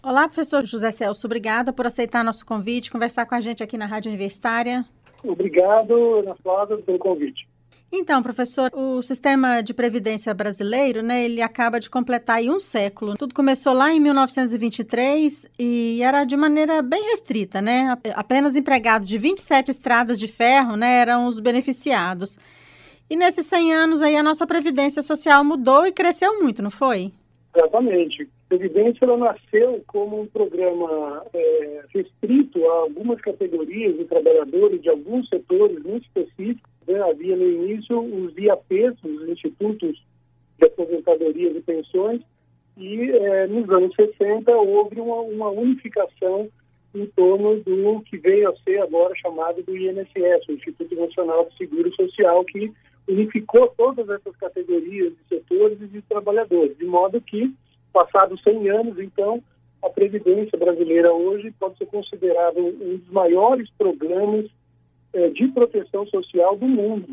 Olá, 0.00 0.28
professor 0.28 0.64
José 0.64 0.92
Celso. 0.92 1.26
Obrigada 1.26 1.72
por 1.72 1.88
aceitar 1.88 2.22
nosso 2.22 2.46
convite, 2.46 2.88
conversar 2.88 3.26
com 3.26 3.34
a 3.34 3.40
gente 3.40 3.64
aqui 3.64 3.76
na 3.76 3.86
Rádio 3.86 4.10
Universitária. 4.10 4.84
Obrigado, 5.24 6.20
Ana 6.20 6.36
Flávia, 6.40 6.76
pelo 6.78 7.00
convite. 7.00 7.52
Então, 7.96 8.20
professor, 8.24 8.70
o 8.74 9.00
sistema 9.02 9.62
de 9.62 9.72
previdência 9.72 10.34
brasileiro, 10.34 11.00
né, 11.00 11.24
ele 11.24 11.40
acaba 11.40 11.78
de 11.78 11.88
completar 11.88 12.38
aí 12.38 12.50
um 12.50 12.58
século. 12.58 13.16
Tudo 13.16 13.32
começou 13.32 13.72
lá 13.72 13.92
em 13.92 14.00
1923 14.00 15.46
e 15.56 16.02
era 16.02 16.24
de 16.24 16.36
maneira 16.36 16.82
bem 16.82 17.10
restrita, 17.10 17.62
né? 17.62 17.96
Apenas 18.16 18.56
empregados 18.56 19.08
de 19.08 19.16
27 19.16 19.70
estradas 19.70 20.18
de 20.18 20.26
ferro, 20.26 20.76
né, 20.76 21.00
eram 21.00 21.26
os 21.26 21.38
beneficiados. 21.38 22.36
E 23.08 23.14
nesses 23.14 23.46
100 23.46 23.72
anos 23.72 24.02
aí 24.02 24.16
a 24.16 24.24
nossa 24.24 24.44
previdência 24.44 25.00
social 25.00 25.44
mudou 25.44 25.86
e 25.86 25.92
cresceu 25.92 26.42
muito, 26.42 26.60
não 26.60 26.70
foi? 26.70 27.12
Exatamente. 27.54 28.24
A 28.24 28.56
Previdência 28.56 29.04
ela 29.04 29.16
nasceu 29.16 29.82
como 29.86 30.20
um 30.20 30.26
programa 30.26 31.24
é, 31.32 31.84
restrito 31.94 32.64
a 32.66 32.80
algumas 32.80 33.20
categorias 33.20 33.96
de 33.96 34.04
trabalhadores 34.04 34.82
de 34.82 34.90
alguns 34.90 35.28
setores 35.28 35.80
muito 35.84 36.04
específicos. 36.06 36.73
Né? 36.86 37.00
Havia 37.02 37.36
no 37.36 37.46
início 37.46 37.98
os 38.00 38.36
IAPs, 38.36 38.96
os 39.02 39.28
Institutos 39.28 40.02
de 40.58 40.66
Aposentadoria 40.66 41.50
e 41.50 41.60
Pensões, 41.60 42.20
e 42.76 43.10
é, 43.10 43.46
nos 43.46 43.68
anos 43.70 43.94
60 43.94 44.50
houve 44.50 45.00
uma, 45.00 45.20
uma 45.20 45.50
unificação 45.50 46.48
em 46.94 47.06
torno 47.06 47.60
do 47.60 48.00
que 48.02 48.16
veio 48.18 48.48
a 48.48 48.56
ser 48.58 48.80
agora 48.80 49.14
chamado 49.16 49.62
do 49.62 49.76
INSS, 49.76 50.48
o 50.48 50.52
Instituto 50.52 50.94
Nacional 50.94 51.48
de 51.48 51.56
Seguro 51.56 51.92
Social, 51.94 52.44
que 52.44 52.72
unificou 53.08 53.68
todas 53.76 54.08
essas 54.08 54.34
categorias 54.36 55.12
de 55.12 55.28
setores 55.28 55.80
e 55.80 55.86
de 55.86 56.02
trabalhadores, 56.02 56.76
de 56.78 56.84
modo 56.84 57.20
que, 57.20 57.52
passados 57.92 58.42
100 58.42 58.70
anos, 58.70 58.98
então, 58.98 59.42
a 59.82 59.90
Previdência 59.90 60.58
brasileira 60.58 61.12
hoje 61.12 61.52
pode 61.58 61.76
ser 61.76 61.86
considerada 61.86 62.60
um 62.60 62.96
dos 62.96 63.10
maiores 63.10 63.68
programas 63.76 64.46
eh, 65.14 65.30
de 65.30 65.48
proteção 65.48 66.06
social 66.06 66.56
do 66.56 66.66
mundo, 66.66 67.08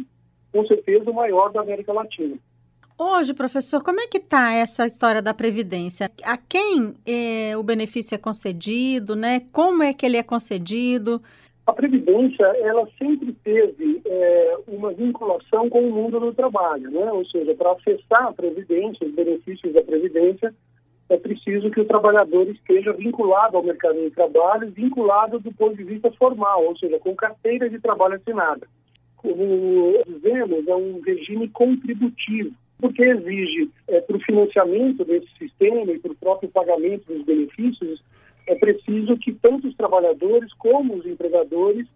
com 0.52 0.66
certeza 0.66 1.10
o 1.10 1.14
maior 1.14 1.52
da 1.52 1.62
América 1.62 1.94
Latina. 1.94 2.36
Hoje, 2.98 3.34
professor, 3.34 3.82
como 3.82 4.00
é 4.00 4.08
que 4.08 4.18
está 4.18 4.54
essa 4.54 4.86
história 4.86 5.22
da 5.22 5.34
Previdência? 5.34 6.12
A 6.24 6.38
quem 6.38 6.94
eh, 7.06 7.58
o 7.58 7.64
benefício 7.64 8.14
é 8.14 8.18
concedido, 8.18 9.16
né? 9.16 9.42
Como 9.52 9.82
é 9.82 9.94
que 9.94 10.06
ele 10.06 10.18
é 10.18 10.24
concedido? 10.24 11.22
A 11.66 11.74
Previdência, 11.74 12.46
ela 12.60 12.88
sempre 12.98 13.34
teve 13.44 14.02
é, 14.06 14.58
uma 14.68 14.92
vinculação 14.92 15.70
com 15.70 15.88
o 15.88 15.92
mundo 15.92 16.20
do 16.20 16.34
trabalho, 16.34 16.92
né? 16.92 17.12
Ou 17.12 17.26
seja, 17.26 17.56
para 17.56 17.72
acessar 17.72 18.28
a 18.28 18.34
Previdência, 18.34 19.08
os 19.08 19.14
benefícios 19.14 19.74
da 19.74 19.82
Previdência, 19.82 20.54
é 21.12 21.18
preciso 21.18 21.70
que 21.70 21.82
o 21.82 21.86
trabalhador 21.86 22.48
esteja 22.48 22.94
vinculado 22.94 23.58
ao 23.58 23.64
mercado 23.64 24.00
de 24.00 24.12
trabalho, 24.12 24.72
vinculado 24.72 25.40
do 25.40 25.52
ponto 25.52 25.76
de 25.76 25.84
vista 25.84 26.10
formal, 26.14 26.64
ou 26.64 26.78
seja, 26.78 26.98
com 27.00 27.14
carteira 27.14 27.70
de 27.70 27.80
trabalho 27.80 28.16
assinada. 28.16 28.66
Como 29.18 29.94
dizemos, 30.08 30.66
é 30.66 30.74
um 30.74 31.02
regime 31.02 31.50
contributivo, 31.50 32.52
porque 32.80 33.04
exige, 33.04 33.70
é, 33.90 34.00
para 34.00 34.16
o 34.16 34.22
financiamento 34.22 35.04
desse 35.04 35.28
sistema 35.38 35.92
e 35.92 36.00
para 36.00 36.14
o 36.14 36.16
próprio 36.16 36.50
pagamento 36.50 37.14
dos 37.14 37.26
benefícios, 37.26 38.02
é 38.48 38.56
preciso 38.56 39.18
que 39.18 39.34
tanto 39.34 39.68
os 39.68 39.76
trabalhadores 39.76 40.54
como 40.54 40.96
os 40.96 41.06
empregadores 41.06 41.88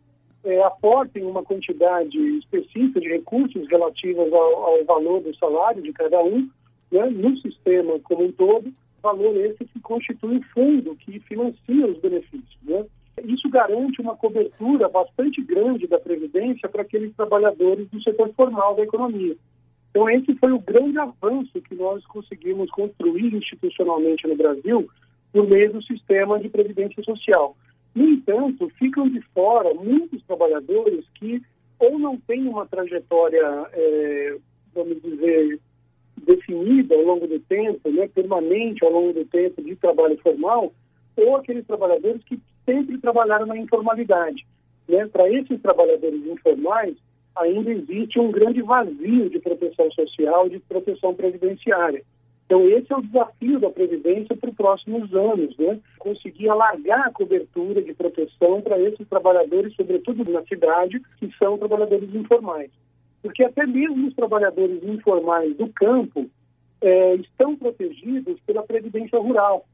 é, 0.44 0.62
aportem 0.62 1.24
uma 1.24 1.42
quantidade 1.42 2.18
específica 2.40 3.00
de 3.00 3.08
recursos 3.08 3.66
relativos 3.70 4.32
ao, 4.34 4.64
ao 4.66 4.84
valor 4.84 5.22
do 5.22 5.34
salário 5.38 5.82
de 5.82 5.94
cada 5.94 6.22
um, 6.22 6.50
né, 6.92 7.10
no 7.10 7.38
sistema 7.38 7.98
como 8.04 8.26
um 8.26 8.32
todo, 8.34 8.74
valor 9.06 9.38
esse 9.38 9.64
que 9.66 9.80
constitui 9.80 10.38
o 10.38 10.44
fundo 10.54 10.96
que 10.96 11.20
financia 11.20 11.86
os 11.86 12.00
benefícios. 12.00 12.58
Né? 12.64 12.86
Isso 13.24 13.48
garante 13.50 14.02
uma 14.02 14.16
cobertura 14.16 14.90
bastante 14.90 15.42
grande 15.44 15.86
da 15.86 16.00
Previdência 16.00 16.68
para 16.68 16.82
aqueles 16.82 17.16
trabalhadores 17.16 17.88
do 17.90 18.02
setor 18.02 18.34
formal 18.34 18.76
da 18.76 18.84
economia. 18.84 19.36
Então, 19.92 20.10
esse 20.10 20.36
foi 20.36 20.52
o 20.52 20.60
grande 20.60 20.98
avanço 20.98 21.62
que 21.62 21.76
nós 21.76 22.04
conseguimos 22.08 22.70
construir 22.72 23.34
institucionalmente 23.34 24.28
no 24.28 24.36
Brasil 24.36 24.90
por 25.32 25.48
meio 25.48 25.72
do 25.72 25.84
sistema 25.84 26.40
de 26.40 26.50
previdência 26.50 27.02
social. 27.04 27.56
No 27.94 28.06
entanto, 28.10 28.70
ficam 28.80 29.08
de 29.08 29.22
fora 29.34 29.74
muitos 29.74 30.22
trabalhadores 30.24 31.06
que 31.14 31.42
ou 31.80 32.00
não 32.00 32.18
têm 32.18 32.48
uma 32.48 32.66
trajetória, 32.66 33.46
é, 33.72 34.38
vamos 34.74 35.02
dizer, 35.02 35.60
definida 36.22 36.96
ao 36.96 37.04
longo 37.04 37.28
do 37.28 37.40
tempo, 37.40 37.90
né, 37.92 38.08
permanente 38.08 38.84
ao 38.84 38.92
longo 38.92 39.14
do 39.14 39.26
tempo 39.26 39.62
de 39.62 39.76
trabalho 39.76 40.18
formal, 40.20 40.74
ou 41.18 41.36
aqueles 41.36 41.66
trabalhadores 41.66 42.24
que 42.24 42.40
sempre 42.66 42.98
trabalharam 42.98 43.46
na 43.46 43.58
informalidade. 43.58 44.46
Né? 44.88 45.08
Para 45.08 45.30
esses 45.32 45.62
trabalhadores 45.62 46.26
informais, 46.26 46.96
ainda 47.36 47.72
existe 47.72 48.20
um 48.20 48.32
grande 48.32 48.62
vazio 48.62 49.30
de 49.30 49.40
proteção 49.40 49.92
social, 49.92 50.50
de 50.50 50.60
proteção 50.60 51.14
previdenciária. 51.14 52.04
Então, 52.46 52.68
esse 52.70 52.94
é 52.94 52.96
o 52.96 53.02
desafio 53.02 53.60
da 53.60 53.72
Previdência 53.72 54.38
para 54.38 54.52
os 54.52 54.56
próximos 54.56 55.12
anos, 55.16 55.58
né? 55.58 55.80
Conseguir 55.98 56.48
alargar 56.48 57.08
a 57.08 57.12
cobertura 57.12 57.82
de 57.82 57.92
proteção 57.94 58.62
para 58.62 58.80
esses 58.80 59.08
trabalhadores, 59.08 59.76
sobretudo 59.76 60.32
na 60.32 60.44
cidade, 60.44 61.02
que 61.18 61.32
são 61.40 61.58
trabalhadores 61.58 62.14
informais. 62.14 62.70
Porque 63.26 63.44
até 63.44 63.66
mesmo 63.66 64.08
os 64.08 64.14
trabalhadores 64.14 64.84
informais 64.84 65.58
do 65.58 65.68
campo 65.70 66.30
é, 66.80 67.16
estão 67.16 67.56
protegidos 67.56 68.40
pela 68.42 68.62
Previdência 68.62 69.18
Rural. 69.18 69.66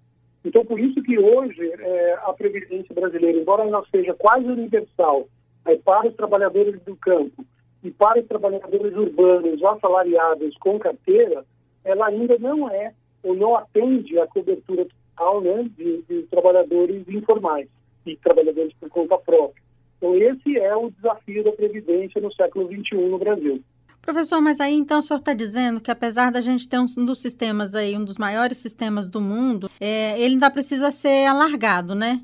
Então, 0.46 0.64
por 0.64 0.80
isso 0.80 1.04
que 1.04 1.20
hoje 1.20 1.70
é, 1.70 2.14
a 2.24 2.32
Previdência 2.32 2.96
brasileira, 2.96 3.38
embora 3.38 3.64
ela 3.64 3.84
seja 3.92 4.14
quase 4.14 4.46
universal 4.46 5.28
é, 5.66 5.76
para 5.76 6.08
os 6.08 6.16
trabalhadores 6.16 6.82
do 6.84 6.96
campo 6.96 7.44
e 7.84 7.92
para 7.92 8.22
os 8.22 8.28
trabalhadores 8.30 8.96
urbanos 8.96 9.62
assalariados 9.62 10.56
com 10.56 10.80
carteira, 10.80 11.44
ela 11.84 12.08
ainda 12.08 12.40
não 12.40 12.70
é 12.70 12.94
ou 13.22 13.36
não 13.36 13.58
atende 13.58 14.18
à 14.18 14.28
cobertura 14.28 14.86
total 14.86 15.42
né, 15.42 15.70
de, 15.78 16.04
de 16.04 16.24
trabalhadores 16.32 17.06
informais 17.10 17.68
e 18.06 18.16
trabalhadores 18.16 18.72
por 18.80 18.88
conta 18.88 19.18
própria. 19.18 19.61
Então, 20.02 20.16
esse 20.16 20.58
é 20.58 20.76
o 20.76 20.90
desafio 20.90 21.44
da 21.44 21.52
Previdência 21.52 22.20
no 22.20 22.34
século 22.34 22.68
XXI 22.68 22.96
no 22.96 23.20
Brasil. 23.20 23.62
Professor, 24.02 24.42
mas 24.42 24.60
aí 24.60 24.74
então 24.74 24.98
o 24.98 25.04
senhor 25.04 25.20
está 25.20 25.32
dizendo 25.32 25.80
que 25.80 25.92
apesar 25.92 26.32
da 26.32 26.42
gente 26.42 26.68
ter 26.68 26.80
um, 26.80 27.06
dos 27.06 27.22
sistemas 27.22 27.76
aí, 27.76 27.96
um 27.96 28.04
dos 28.04 28.18
maiores 28.18 28.58
sistemas 28.58 29.06
do 29.08 29.22
mundo, 29.22 29.70
é, 29.80 30.20
ele 30.20 30.34
ainda 30.34 30.50
precisa 30.50 30.90
ser 30.90 31.28
alargado, 31.28 31.94
né? 31.94 32.20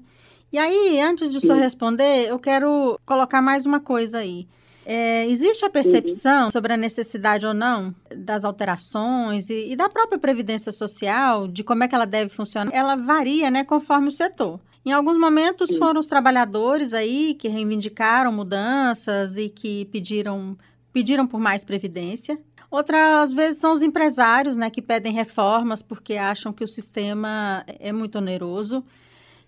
E 0.51 0.57
aí, 0.57 0.99
antes 0.99 1.31
de 1.31 1.37
o 1.37 1.41
senhor 1.41 1.57
responder, 1.57 2.29
eu 2.29 2.39
quero 2.39 2.99
colocar 3.05 3.43
mais 3.43 3.63
uma 3.63 3.79
coisa 3.79 4.17
aí. 4.17 4.47
É, 4.83 5.27
existe 5.27 5.65
a 5.65 5.69
percepção 5.69 6.45
uhum. 6.45 6.51
sobre 6.51 6.73
a 6.73 6.77
necessidade 6.77 7.45
ou 7.45 7.53
não 7.53 7.93
das 8.15 8.43
alterações 8.43 9.49
e, 9.49 9.73
e, 9.73 9.75
da 9.75 9.89
própria 9.89 10.17
Previdência 10.17 10.71
Social, 10.71 11.47
de 11.47 11.63
como 11.63 11.83
é 11.83 11.87
que 11.87 11.93
ela 11.93 12.05
deve 12.05 12.31
funcionar? 12.31 12.73
Ela 12.73 12.95
varia, 12.95 13.51
né, 13.51 13.65
conforme 13.65 14.07
o 14.07 14.11
setor. 14.11 14.59
Em 14.87 14.93
alguns 14.93 15.19
momentos 15.19 15.75
foram 15.75 15.99
os 15.99 16.07
trabalhadores 16.07 16.93
aí 16.93 17.33
que 17.33 17.49
reivindicaram 17.49 18.31
mudanças 18.31 19.35
e 19.35 19.49
que 19.49 19.83
pediram, 19.91 20.57
pediram 20.93 21.27
por 21.27 21.41
mais 21.41 21.61
previdência. 21.61 22.39
Outras 22.71 23.33
vezes 23.33 23.59
são 23.59 23.73
os 23.73 23.81
empresários, 23.81 24.55
né, 24.55 24.69
que 24.69 24.81
pedem 24.81 25.11
reformas 25.11 25.81
porque 25.81 26.13
acham 26.13 26.53
que 26.53 26.63
o 26.63 26.67
sistema 26.69 27.65
é 27.67 27.91
muito 27.91 28.19
oneroso. 28.19 28.81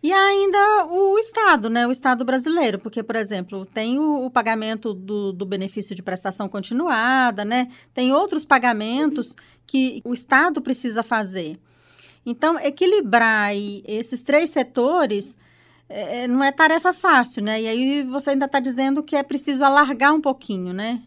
E 0.03 0.11
ainda 0.11 0.87
o 0.87 1.17
Estado, 1.17 1.69
né? 1.69 1.87
O 1.87 1.91
Estado 1.91 2.25
brasileiro, 2.25 2.77
porque, 2.77 3.01
por 3.01 3.15
exemplo, 3.15 3.65
tem 3.65 3.97
o, 3.97 4.25
o 4.25 4.29
pagamento 4.29 4.93
do, 4.93 5.31
do, 5.31 5.45
benefício 5.45 5.95
de 5.95 6.03
prestação 6.03 6.49
continuada, 6.49 7.45
né? 7.45 7.69
Tem 7.93 8.11
outros 8.11 8.43
pagamentos 8.43 9.33
que 9.65 10.01
o 10.03 10.13
Estado 10.13 10.61
precisa 10.61 11.01
fazer. 11.01 11.57
Então, 12.29 12.59
equilibrar 12.59 13.51
esses 13.55 14.21
três 14.21 14.51
setores 14.51 15.37
é, 15.89 16.23
é, 16.23 16.27
não 16.27 16.43
é 16.43 16.51
tarefa 16.51 16.93
fácil, 16.93 17.43
né? 17.43 17.59
E 17.59 17.67
aí 17.67 18.03
você 18.03 18.29
ainda 18.29 18.45
está 18.45 18.59
dizendo 18.59 19.01
que 19.01 19.15
é 19.15 19.23
preciso 19.23 19.65
alargar 19.65 20.13
um 20.13 20.21
pouquinho, 20.21 20.71
né? 20.71 21.01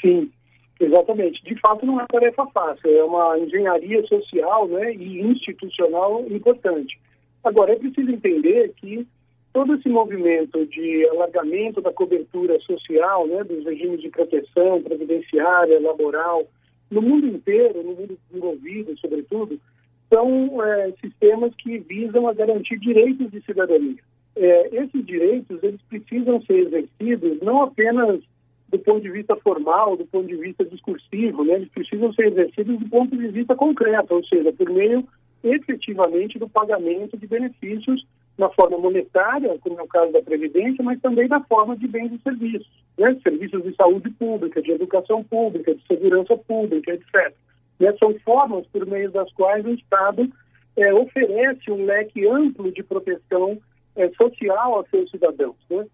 Sim, 0.00 0.30
exatamente. 0.80 1.44
De 1.44 1.54
fato, 1.60 1.84
não 1.84 2.00
é 2.00 2.06
tarefa 2.06 2.46
fácil. 2.46 2.90
É 2.90 3.04
uma 3.04 3.38
engenharia 3.38 4.02
social 4.06 4.66
né, 4.68 4.94
e 4.94 5.20
institucional 5.20 6.24
importante. 6.30 6.98
Agora, 7.44 7.72
é 7.72 7.76
preciso 7.76 8.10
entender 8.10 8.72
que 8.76 9.06
todo 9.52 9.74
esse 9.74 9.88
movimento 9.90 10.64
de 10.64 11.06
alargamento 11.10 11.82
da 11.82 11.92
cobertura 11.92 12.58
social, 12.60 13.26
né, 13.26 13.44
dos 13.44 13.64
regimes 13.66 14.00
de 14.00 14.08
proteção 14.08 14.80
previdenciária, 14.82 15.78
laboral, 15.78 16.46
no 16.90 17.02
mundo 17.02 17.26
inteiro, 17.26 17.82
no 17.82 17.92
mundo 17.92 18.18
desenvolvido, 18.28 18.98
sobretudo, 18.98 19.60
são 20.12 20.62
é, 20.62 20.92
sistemas 21.00 21.54
que 21.56 21.78
visam 21.78 22.28
a 22.28 22.34
garantir 22.34 22.78
direitos 22.78 23.30
de 23.30 23.40
cidadania. 23.42 23.98
É, 24.36 24.82
esses 24.82 25.04
direitos 25.06 25.62
eles 25.62 25.80
precisam 25.88 26.40
ser 26.42 26.66
exercidos 26.66 27.40
não 27.42 27.62
apenas 27.62 28.20
do 28.68 28.78
ponto 28.78 29.02
de 29.02 29.10
vista 29.10 29.36
formal, 29.36 29.96
do 29.96 30.06
ponto 30.06 30.26
de 30.26 30.36
vista 30.36 30.64
discursivo, 30.64 31.44
né? 31.44 31.54
eles 31.54 31.68
precisam 31.68 32.10
ser 32.14 32.28
exercidos 32.28 32.78
do 32.78 32.88
ponto 32.88 33.14
de 33.14 33.28
vista 33.28 33.54
concreto, 33.54 34.14
ou 34.14 34.24
seja, 34.24 34.50
por 34.52 34.70
meio 34.70 35.06
efetivamente 35.44 36.38
do 36.38 36.48
pagamento 36.48 37.16
de 37.18 37.26
benefícios 37.26 38.06
na 38.38 38.48
forma 38.48 38.78
monetária, 38.78 39.58
como 39.60 39.78
é 39.78 39.82
o 39.82 39.88
caso 39.88 40.12
da 40.12 40.22
Previdência, 40.22 40.82
mas 40.82 41.00
também 41.02 41.28
na 41.28 41.42
forma 41.44 41.76
de 41.76 41.86
bens 41.86 42.12
e 42.12 42.18
serviços, 42.22 42.70
né? 42.96 43.14
serviços 43.22 43.62
de 43.62 43.74
saúde 43.74 44.08
pública, 44.10 44.62
de 44.62 44.72
educação 44.72 45.22
pública, 45.22 45.74
de 45.74 45.86
segurança 45.86 46.34
pública, 46.38 46.94
etc. 46.94 47.34
Né? 47.82 47.92
São 47.98 48.14
formas 48.20 48.64
por 48.68 48.86
meio 48.86 49.10
das 49.10 49.30
quais 49.32 49.66
o 49.66 49.74
Estado 49.74 50.30
é, 50.76 50.94
oferece 50.94 51.68
um 51.68 51.84
leque 51.84 52.24
amplo 52.28 52.70
de 52.70 52.82
proteção 52.82 53.58
é, 53.96 54.08
social 54.10 54.74
aos 54.74 54.88
seus 54.88 55.10
cidadãos. 55.10 55.56
Né? 55.68 55.84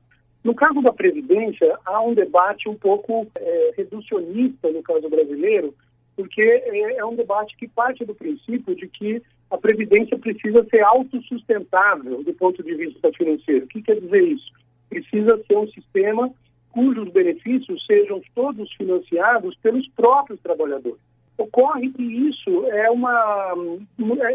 No 0.45 0.55
caso 0.55 0.83
da 0.83 0.93
Previdência, 0.93 1.79
há 1.87 2.03
um 2.03 2.13
debate 2.13 2.69
um 2.69 2.77
pouco 2.77 3.27
é, 3.39 3.73
reducionista 3.75 4.71
no 4.71 4.83
caso 4.83 5.09
brasileiro, 5.09 5.75
porque 6.15 6.43
é, 6.43 6.99
é 6.99 7.05
um 7.07 7.17
debate 7.17 7.57
que 7.57 7.67
parte 7.67 8.05
do 8.05 8.15
princípio 8.15 8.75
de 8.77 8.87
que 8.87 9.23
a 9.51 9.57
Previdência 9.57 10.19
precisa 10.19 10.63
ser 10.69 10.83
autossustentável 10.83 12.23
do 12.23 12.35
ponto 12.35 12.63
de 12.63 12.75
vista 12.75 13.11
financeiro. 13.15 13.65
O 13.65 13.69
que 13.69 13.81
quer 13.81 13.99
dizer 13.99 14.23
isso? 14.23 14.53
Precisa 14.91 15.43
ser 15.47 15.57
um 15.57 15.69
sistema 15.69 16.31
cujos 16.71 17.11
benefícios 17.11 17.85
sejam 17.87 18.21
todos 18.35 18.71
financiados 18.75 19.57
pelos 19.63 19.89
próprios 19.89 20.39
trabalhadores. 20.41 21.08
Ocorre 21.39 21.91
que 21.93 22.03
isso 22.03 22.67
é, 22.67 22.91
uma, 22.91 23.55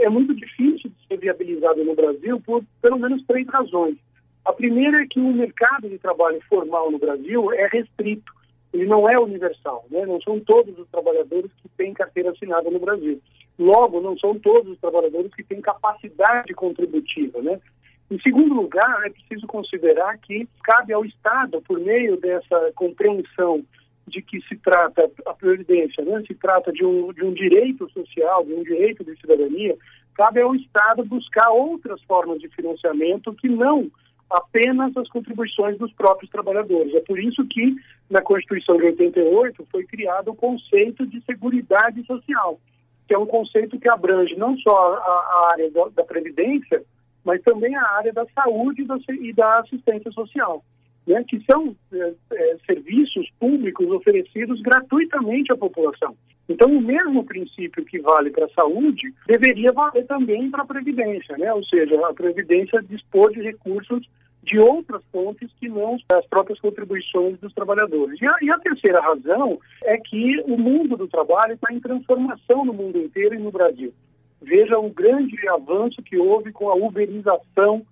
é 0.02 0.10
muito 0.10 0.34
difícil 0.34 0.90
de 0.90 1.08
ser 1.08 1.18
viabilizado 1.18 1.84
no 1.84 1.94
Brasil 1.94 2.40
por 2.40 2.64
pelo 2.82 2.98
menos 2.98 3.22
três 3.26 3.46
razões. 3.50 3.98
A 4.46 4.54
primeira 4.54 5.04
é 5.04 5.08
que 5.08 5.20
o 5.20 5.34
mercado 5.34 5.90
de 5.90 5.98
trabalho 6.00 6.42
formal 6.48 6.90
no 6.90 6.98
Brasil 6.98 7.52
é 7.54 7.68
restrito, 7.68 8.32
ele 8.74 8.86
não 8.86 9.08
é 9.08 9.20
universal, 9.20 9.86
né? 9.92 10.06
não 10.06 10.20
são 10.22 10.40
todos 10.40 10.80
os 10.80 10.88
trabalhadores 10.90 11.52
que 11.62 11.70
têm 11.78 11.94
carteira 11.94 12.32
assinada 12.32 12.72
no 12.72 12.80
Brasil. 12.80 13.22
Logo, 13.60 14.00
não 14.02 14.18
são 14.18 14.40
todos 14.40 14.72
os 14.72 14.80
trabalhadores 14.80 15.34
que 15.36 15.44
têm 15.44 15.62
capacidade 15.62 16.54
contributiva, 16.54 17.42
né? 17.42 17.60
Em 18.10 18.20
segundo 18.20 18.54
lugar, 18.54 19.06
é 19.06 19.10
preciso 19.10 19.46
considerar 19.46 20.18
que 20.18 20.48
cabe 20.64 20.92
ao 20.92 21.06
Estado, 21.06 21.62
por 21.62 21.80
meio 21.80 22.18
dessa 22.18 22.72
compreensão 22.76 23.64
de 24.08 24.22
que 24.22 24.42
se 24.42 24.56
trata 24.58 25.10
a 25.26 25.34
previdência, 25.34 26.04
né? 26.04 26.22
se 26.28 26.34
trata 26.36 26.72
de 26.72 26.86
um, 26.86 27.14
de 27.14 27.24
um 27.24 27.34
direito 27.34 27.90
social, 27.92 28.46
de 28.46 28.54
um 28.54 28.64
direito 28.64 29.04
de 29.04 29.16
cidadania, 29.20 29.76
cabe 30.16 30.42
ao 30.42 30.56
Estado 30.56 31.06
buscar 31.06 31.50
outras 31.50 32.02
formas 32.04 32.40
de 32.40 32.50
financiamento 32.50 33.34
que 33.34 33.50
não 33.50 33.90
apenas 34.30 34.96
as 34.98 35.08
contribuições 35.10 35.78
dos 35.78 35.94
próprios 35.94 36.32
trabalhadores. 36.32 36.94
É 36.96 37.02
por 37.02 37.20
isso 37.20 37.46
que 37.48 37.76
na 38.10 38.22
Constituição 38.22 38.78
de 38.78 38.86
88 38.86 39.68
foi 39.72 39.86
criado 39.86 40.32
o 40.32 40.36
conceito 40.36 41.06
de 41.06 41.22
seguridade 41.22 42.04
social, 42.06 42.60
que 43.08 43.14
é 43.14 43.18
um 43.18 43.28
conceito 43.28 43.80
que 43.80 43.90
abrange 43.90 44.36
não 44.36 44.58
só 44.58 44.96
a, 44.96 44.98
a 44.98 45.50
área 45.52 45.70
da, 45.72 45.86
da, 45.90 46.04
previdência, 46.04 46.84
mas 47.24 47.42
também 47.44 47.76
a 47.76 47.92
área 47.92 48.12
da 48.12 48.26
saúde 48.34 48.82
e 48.82 48.86
da, 48.86 48.98
e 49.08 49.34
da 49.34 49.60
assistência 49.60 50.12
social, 50.12 50.64
né, 51.06 51.24
que 51.28 51.44
são 51.50 51.76
é, 51.92 52.14
é, 52.32 52.58
serviços 52.66 53.30
públicos 53.40 53.90
oferecidos 53.92 54.62
gratuitamente 54.62 55.52
à 55.52 55.58
população. 55.58 56.16
Então, 56.48 56.70
o 56.70 56.82
mesmo 56.82 57.24
princípio 57.24 57.86
que 57.86 58.00
vale 58.00 58.30
para 58.30 58.46
a 58.46 58.50
saúde 58.50 59.14
deveria 59.26 59.72
valer 59.72 60.06
também 60.06 60.50
para 60.52 60.64
a 60.64 60.68
previdência, 60.68 61.38
né? 61.38 61.54
ou 61.54 61.64
seja, 61.66 61.96
a 62.06 62.14
previdência 62.14 62.82
dispor 62.84 63.32
de 63.32 63.42
recursos 63.42 64.06
de 64.44 64.60
outras 64.60 65.02
fontes 65.10 65.50
que 65.58 65.70
não 65.70 65.98
as 66.12 66.26
próprias 66.28 66.60
contribuições 66.60 67.40
dos 67.40 67.54
trabalhadores. 67.54 68.22
E 68.22 68.28
a, 68.28 68.36
e 68.42 68.52
a 68.52 68.60
terceira 68.60 69.00
razão 69.00 69.58
é 69.84 69.98
que 69.98 70.42
o 70.42 70.58
mundo 70.58 70.98
do 70.98 71.08
trabalho 71.08 71.54
está 71.54 71.74
em 71.74 71.80
transformação 71.80 72.66
no 72.66 72.74
mundo 72.74 72.98
inteiro 72.98 73.36
e 73.36 73.40
no 73.40 73.52
Brasil. 73.52 73.94
Veja 74.42 74.78
o 74.78 74.90
grande 74.90 75.36
avanço 75.48 76.04
que 76.04 76.18
houve 76.18 76.52
com 76.52 76.70
a 76.70 76.76
uberização 76.76 77.86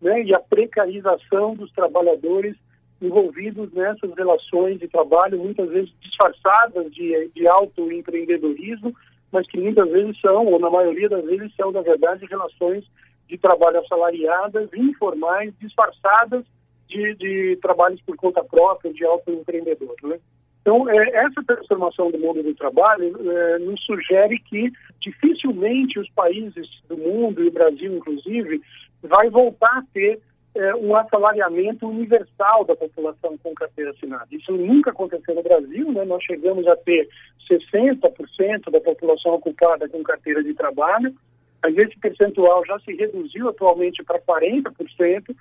né, 0.00 0.22
e 0.22 0.34
a 0.34 0.40
precarização 0.40 1.54
dos 1.54 1.70
trabalhadores 1.72 2.56
envolvidos 3.00 3.72
nessas 3.72 4.12
relações 4.14 4.78
de 4.78 4.88
trabalho, 4.88 5.38
muitas 5.38 5.68
vezes 5.68 5.92
disfarçadas 6.00 6.92
de, 6.92 7.30
de 7.34 7.46
autoempreendedorismo, 7.46 8.94
mas 9.30 9.46
que 9.46 9.60
muitas 9.60 9.88
vezes 9.90 10.20
são, 10.20 10.46
ou 10.46 10.58
na 10.58 10.70
maioria 10.70 11.08
das 11.08 11.24
vezes 11.24 11.54
são, 11.54 11.70
na 11.70 11.80
verdade, 11.80 12.26
relações 12.26 12.84
de 13.28 13.38
trabalho 13.38 13.80
assalariadas, 13.80 14.70
informais, 14.74 15.52
disfarçadas 15.60 16.44
de, 16.88 17.14
de 17.14 17.58
trabalhos 17.60 18.00
por 18.02 18.16
conta 18.16 18.42
própria, 18.42 18.92
de 18.92 19.04
autoempreendedor. 19.04 19.94
Né? 20.02 20.18
Então, 20.68 20.86
é, 20.86 21.08
essa 21.24 21.42
transformação 21.46 22.10
do 22.10 22.18
mundo 22.18 22.42
do 22.42 22.54
trabalho 22.54 23.16
é, 23.32 23.58
nos 23.60 23.82
sugere 23.84 24.38
que 24.38 24.70
dificilmente 25.00 25.98
os 25.98 26.10
países 26.10 26.68
do 26.86 26.94
mundo, 26.94 27.42
e 27.42 27.48
o 27.48 27.50
Brasil 27.50 27.96
inclusive, 27.96 28.60
vai 29.02 29.30
voltar 29.30 29.78
a 29.78 29.84
ter 29.94 30.20
é, 30.54 30.74
um 30.74 30.94
assalariamento 30.94 31.88
universal 31.88 32.66
da 32.66 32.76
população 32.76 33.38
com 33.38 33.54
carteira 33.54 33.92
assinada. 33.92 34.26
Isso 34.30 34.52
nunca 34.52 34.90
aconteceu 34.90 35.34
no 35.36 35.42
Brasil, 35.42 35.90
né? 35.90 36.04
nós 36.04 36.22
chegamos 36.22 36.66
a 36.66 36.76
ter 36.76 37.08
60% 37.50 38.70
da 38.70 38.80
população 38.82 39.36
ocupada 39.36 39.88
com 39.88 40.02
carteira 40.02 40.44
de 40.44 40.52
trabalho, 40.52 41.14
mas 41.62 41.78
esse 41.78 41.98
percentual 41.98 42.62
já 42.66 42.78
se 42.80 42.92
reduziu 42.92 43.48
atualmente 43.48 44.04
para 44.04 44.20
40%. 44.20 45.34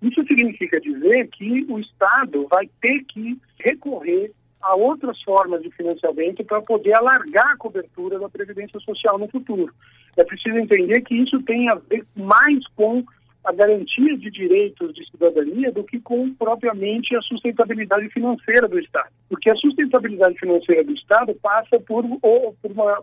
Isso 0.00 0.26
significa 0.26 0.80
dizer 0.80 1.28
que 1.28 1.66
o 1.68 1.78
Estado 1.78 2.48
vai 2.50 2.70
ter 2.80 3.04
que 3.04 3.38
recorrer 3.58 4.32
a 4.62 4.74
outras 4.74 5.20
formas 5.22 5.62
de 5.62 5.70
financiamento 5.70 6.44
para 6.44 6.62
poder 6.62 6.96
alargar 6.96 7.52
a 7.52 7.56
cobertura 7.56 8.18
da 8.18 8.28
Previdência 8.28 8.78
Social 8.80 9.18
no 9.18 9.28
futuro. 9.28 9.72
É 10.16 10.24
preciso 10.24 10.56
entender 10.56 11.00
que 11.02 11.14
isso 11.14 11.42
tem 11.42 11.68
a 11.68 11.74
ver 11.74 12.04
mais 12.14 12.66
com 12.76 13.04
a 13.44 13.52
garantia 13.52 14.16
de 14.16 14.30
direitos 14.30 14.94
de 14.94 15.04
cidadania 15.10 15.72
do 15.72 15.82
que 15.82 15.98
com 15.98 16.32
propriamente 16.34 17.16
a 17.16 17.22
sustentabilidade 17.22 18.08
financeira 18.10 18.68
do 18.68 18.78
Estado. 18.78 19.10
Porque 19.28 19.50
a 19.50 19.56
sustentabilidade 19.56 20.38
financeira 20.38 20.84
do 20.84 20.92
Estado 20.92 21.34
passa 21.42 21.80
por, 21.80 22.04
por, 22.20 22.70
uma, 22.70 23.02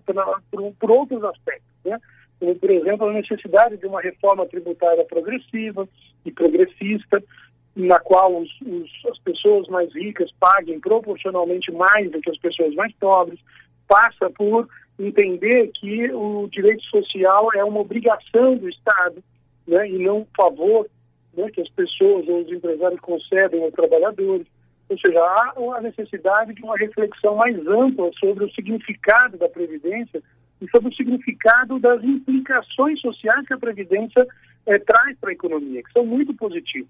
por, 0.49 0.73
por 0.79 0.91
outros 0.91 1.23
aspectos. 1.25 1.67
Né? 1.83 1.99
como, 2.39 2.55
por 2.55 2.71
exemplo, 2.71 3.07
a 3.07 3.13
necessidade 3.13 3.77
de 3.77 3.85
uma 3.85 4.01
reforma 4.01 4.45
tributária 4.45 5.03
progressiva 5.05 5.87
e 6.25 6.31
progressista, 6.31 7.21
na 7.79 7.99
qual 7.99 8.41
os, 8.41 8.49
os, 8.61 8.89
as 9.09 9.17
pessoas 9.19 9.67
mais 9.67 9.93
ricas 9.93 10.31
paguem 10.39 10.79
proporcionalmente 10.79 11.71
mais 11.71 12.11
do 12.11 12.19
que 12.19 12.29
as 12.29 12.37
pessoas 12.37 12.73
mais 12.75 12.93
pobres, 12.95 13.39
passa 13.87 14.29
por 14.29 14.67
entender 14.99 15.71
que 15.73 16.11
o 16.11 16.47
direito 16.51 16.83
social 16.83 17.49
é 17.55 17.63
uma 17.63 17.79
obrigação 17.79 18.57
do 18.57 18.67
Estado 18.67 19.23
né, 19.67 19.89
e 19.89 19.97
não 19.97 20.19
um 20.19 20.27
favor 20.35 20.87
né, 21.33 21.49
que 21.51 21.61
as 21.61 21.69
pessoas 21.69 22.27
ou 22.27 22.41
os 22.41 22.51
empresários 22.51 22.99
concedem 22.99 23.63
aos 23.63 23.73
trabalhadores. 23.73 24.45
Ou 24.89 24.97
seja, 24.97 25.19
há 25.19 25.53
a 25.77 25.81
necessidade 25.81 26.53
de 26.53 26.63
uma 26.63 26.75
reflexão 26.75 27.35
mais 27.35 27.55
ampla 27.67 28.09
sobre 28.19 28.43
o 28.43 28.51
significado 28.51 29.37
da 29.37 29.47
Previdência 29.47 30.21
e 30.59 30.69
sobre 30.69 30.89
o 30.89 30.95
significado 30.95 31.79
das 31.79 32.03
implicações 32.03 32.99
sociais 32.99 33.47
que 33.47 33.53
a 33.53 33.57
Previdência 33.57 34.27
é, 34.65 34.77
traz 34.79 35.17
para 35.19 35.29
a 35.29 35.33
economia, 35.33 35.83
que 35.83 35.91
são 35.91 36.05
muito 36.05 36.33
positivas. 36.33 36.89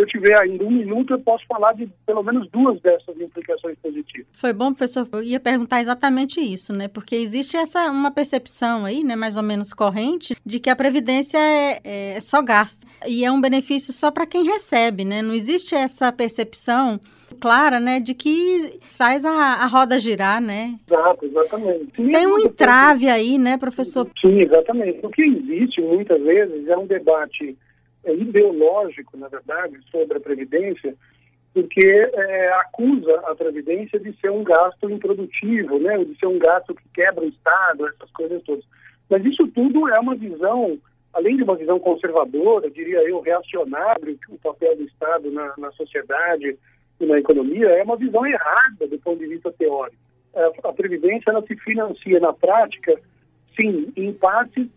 Se 0.00 0.04
eu 0.04 0.06
tiver 0.06 0.40
ainda 0.40 0.64
um 0.64 0.70
minuto, 0.70 1.12
eu 1.12 1.18
posso 1.18 1.44
falar 1.46 1.74
de 1.74 1.86
pelo 2.06 2.22
menos 2.22 2.48
duas 2.50 2.80
dessas 2.80 3.20
implicações 3.20 3.76
positivas. 3.82 4.26
Foi 4.32 4.50
bom, 4.50 4.72
professor. 4.72 5.06
Eu 5.12 5.22
ia 5.22 5.38
perguntar 5.38 5.82
exatamente 5.82 6.40
isso, 6.40 6.72
né? 6.72 6.88
Porque 6.88 7.14
existe 7.14 7.54
essa 7.54 7.90
uma 7.90 8.10
percepção 8.10 8.86
aí, 8.86 9.04
né, 9.04 9.14
mais 9.14 9.36
ou 9.36 9.42
menos 9.42 9.74
corrente, 9.74 10.34
de 10.44 10.58
que 10.58 10.70
a 10.70 10.76
previdência 10.76 11.36
é, 11.36 12.14
é 12.16 12.20
só 12.22 12.40
gasto 12.40 12.86
e 13.06 13.26
é 13.26 13.30
um 13.30 13.42
benefício 13.42 13.92
só 13.92 14.10
para 14.10 14.24
quem 14.24 14.42
recebe, 14.44 15.04
né? 15.04 15.20
Não 15.20 15.34
existe 15.34 15.74
essa 15.74 16.10
percepção 16.10 16.98
clara, 17.38 17.78
né, 17.78 18.00
de 18.00 18.14
que 18.14 18.80
faz 18.96 19.22
a, 19.24 19.30
a 19.30 19.66
roda 19.66 19.98
girar, 19.98 20.40
né? 20.40 20.78
Exato, 20.88 21.26
exatamente. 21.26 21.92
Tem 21.92 22.26
um 22.26 22.38
entrave 22.38 23.08
aí, 23.08 23.36
né, 23.36 23.58
professor? 23.58 24.08
Sim, 24.18 24.38
exatamente. 24.38 25.04
O 25.04 25.10
que 25.10 25.22
existe 25.22 25.82
muitas 25.82 26.22
vezes 26.22 26.66
é 26.68 26.76
um 26.76 26.86
debate 26.86 27.50
é, 27.50 27.54
ideológico, 28.06 29.16
na 29.16 29.28
verdade, 29.28 29.78
sobre 29.90 30.16
a 30.16 30.20
Previdência, 30.20 30.94
porque 31.52 31.86
é, 31.86 32.52
acusa 32.54 33.20
a 33.26 33.34
Previdência 33.34 33.98
de 33.98 34.12
ser 34.20 34.30
um 34.30 34.44
gasto 34.44 34.88
improdutivo, 34.88 35.78
né, 35.78 35.98
de 36.04 36.16
ser 36.18 36.26
um 36.26 36.38
gasto 36.38 36.74
que 36.74 36.88
quebra 36.94 37.24
o 37.24 37.28
Estado, 37.28 37.88
essas 37.88 38.10
coisas 38.12 38.42
todas. 38.44 38.64
Mas 39.08 39.24
isso 39.24 39.46
tudo 39.48 39.88
é 39.88 39.98
uma 39.98 40.14
visão, 40.14 40.78
além 41.12 41.36
de 41.36 41.42
uma 41.42 41.56
visão 41.56 41.78
conservadora, 41.80 42.70
diria 42.70 43.02
eu, 43.08 43.20
reacionária, 43.20 44.16
o 44.28 44.38
papel 44.38 44.76
do 44.76 44.84
Estado 44.84 45.30
na, 45.30 45.54
na 45.58 45.72
sociedade, 45.72 46.56
e 47.00 47.06
na 47.06 47.18
economia 47.18 47.66
é 47.66 47.82
uma 47.82 47.96
visão 47.96 48.26
errada 48.26 48.86
do 48.86 48.98
ponto 48.98 49.18
de 49.18 49.26
vista 49.26 49.50
teórico. 49.52 49.96
A, 50.34 50.68
a 50.68 50.72
Previdência 50.72 51.30
ela 51.30 51.44
se 51.46 51.56
financia 51.56 52.20
na 52.20 52.32
prática, 52.32 52.94
sim, 53.56 53.92
em 53.96 54.12
parte 54.12 54.70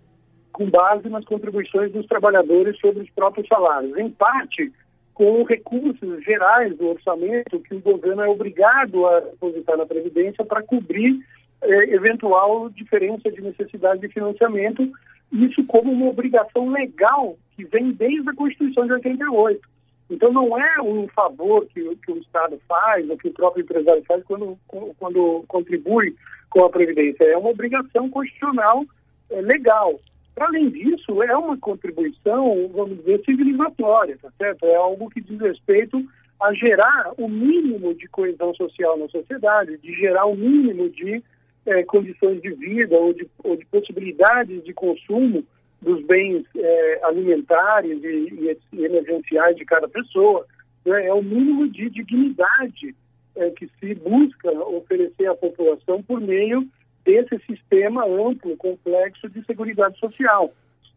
com 0.54 0.70
base 0.70 1.10
nas 1.10 1.26
contribuições 1.26 1.92
dos 1.92 2.06
trabalhadores 2.06 2.80
sobre 2.80 3.04
os 3.04 3.10
próprios 3.10 3.48
salários, 3.48 3.98
em 3.98 4.10
parte 4.10 4.72
com 5.14 5.44
recursos 5.44 6.24
gerais 6.24 6.76
do 6.78 6.90
orçamento 6.90 7.60
que 7.60 7.76
o 7.76 7.82
governo 7.82 8.22
é 8.22 8.28
obrigado 8.28 9.06
a 9.06 9.20
depositar 9.20 9.78
na 9.78 9.86
Previdência 9.86 10.46
para 10.46 10.64
cobrir 10.64 11.20
eh, 11.62 11.96
eventual 11.96 12.70
diferença 12.70 13.32
de 13.32 13.42
necessidade 13.42 14.02
de 14.02 14.10
financiamento, 14.10 14.90
isso 15.32 15.64
como 15.66 15.92
uma 15.92 16.10
obrigação 16.10 16.70
legal 16.70 17.38
que 17.56 17.64
vem 17.66 17.92
desde 17.92 18.30
a 18.30 18.36
Constituição 18.36 18.86
de 18.86 18.94
88. 18.94 19.62
Então, 20.10 20.32
não 20.32 20.58
é 20.58 20.82
um 20.82 21.08
favor 21.08 21.66
que, 21.68 21.82
que 21.98 22.12
o 22.12 22.18
Estado 22.18 22.60
faz, 22.68 23.10
ou 23.10 23.18
que 23.18 23.30
o 23.30 23.34
próprio 23.34 23.64
empresário 23.64 24.04
faz 24.06 24.24
quando, 24.26 24.58
quando 25.00 25.44
contribui 25.48 26.16
com 26.50 26.66
a 26.66 26.70
Previdência. 26.70 27.24
É 27.24 27.38
uma 27.38 27.50
obrigação 27.50 28.10
constitucional 28.10 28.84
é, 29.30 29.42
legal. 29.42 30.00
Além 30.40 30.70
disso, 30.70 31.22
é 31.22 31.36
uma 31.38 31.58
contribuição, 31.58 32.68
vamos 32.74 32.98
dizer, 32.98 33.24
civilizatória, 33.24 34.18
tá 34.22 34.32
certo? 34.38 34.66
É 34.66 34.76
algo 34.76 35.10
que 35.10 35.22
diz 35.22 35.40
respeito 35.40 36.04
a 36.42 36.54
gerar 36.54 37.14
o 37.18 37.30
mínimo 37.30 37.94
de 37.94 38.08
coesão 38.08 38.54
social 38.56 38.98
na 38.98 39.08
sociedade, 39.10 39.78
de 39.78 39.94
gerar 39.94 40.26
o 40.26 40.36
mínimo 40.36 40.90
de 40.90 41.24
é, 41.66 41.84
condições 41.84 42.42
de 42.42 42.52
vida 42.52 42.96
ou 42.98 43.14
de, 43.14 43.30
ou 43.44 43.56
de 43.56 43.66
possibilidades 43.66 44.64
de 44.64 44.74
consumo 44.74 45.46
dos 45.82 46.04
bens 46.06 46.46
é, 46.56 47.00
alimentares 47.04 48.04
e, 48.04 48.58
e, 48.74 48.86
emergenciais 48.86 49.56
de 49.56 49.66
cada 49.66 49.88
pessoa, 49.88 50.46
né? 50.86 51.08
é 51.08 51.14
o 51.14 51.22
mínimo 51.22 51.70
de 51.70 51.90
dignidade 51.90 52.96
é, 53.36 53.50
que 53.52 53.70
se 53.80 53.94
busca 53.96 54.52
oferecer 54.52 55.28
à 55.28 55.36
população 55.36 56.02
por 56.04 56.20
meio 56.20 56.68
desse 57.04 57.38
sistema 57.46 58.06
amplo, 58.06 58.56
complexo 58.58 59.30
de 59.30 59.44
seguridade 59.46 59.98
social. 60.00 60.54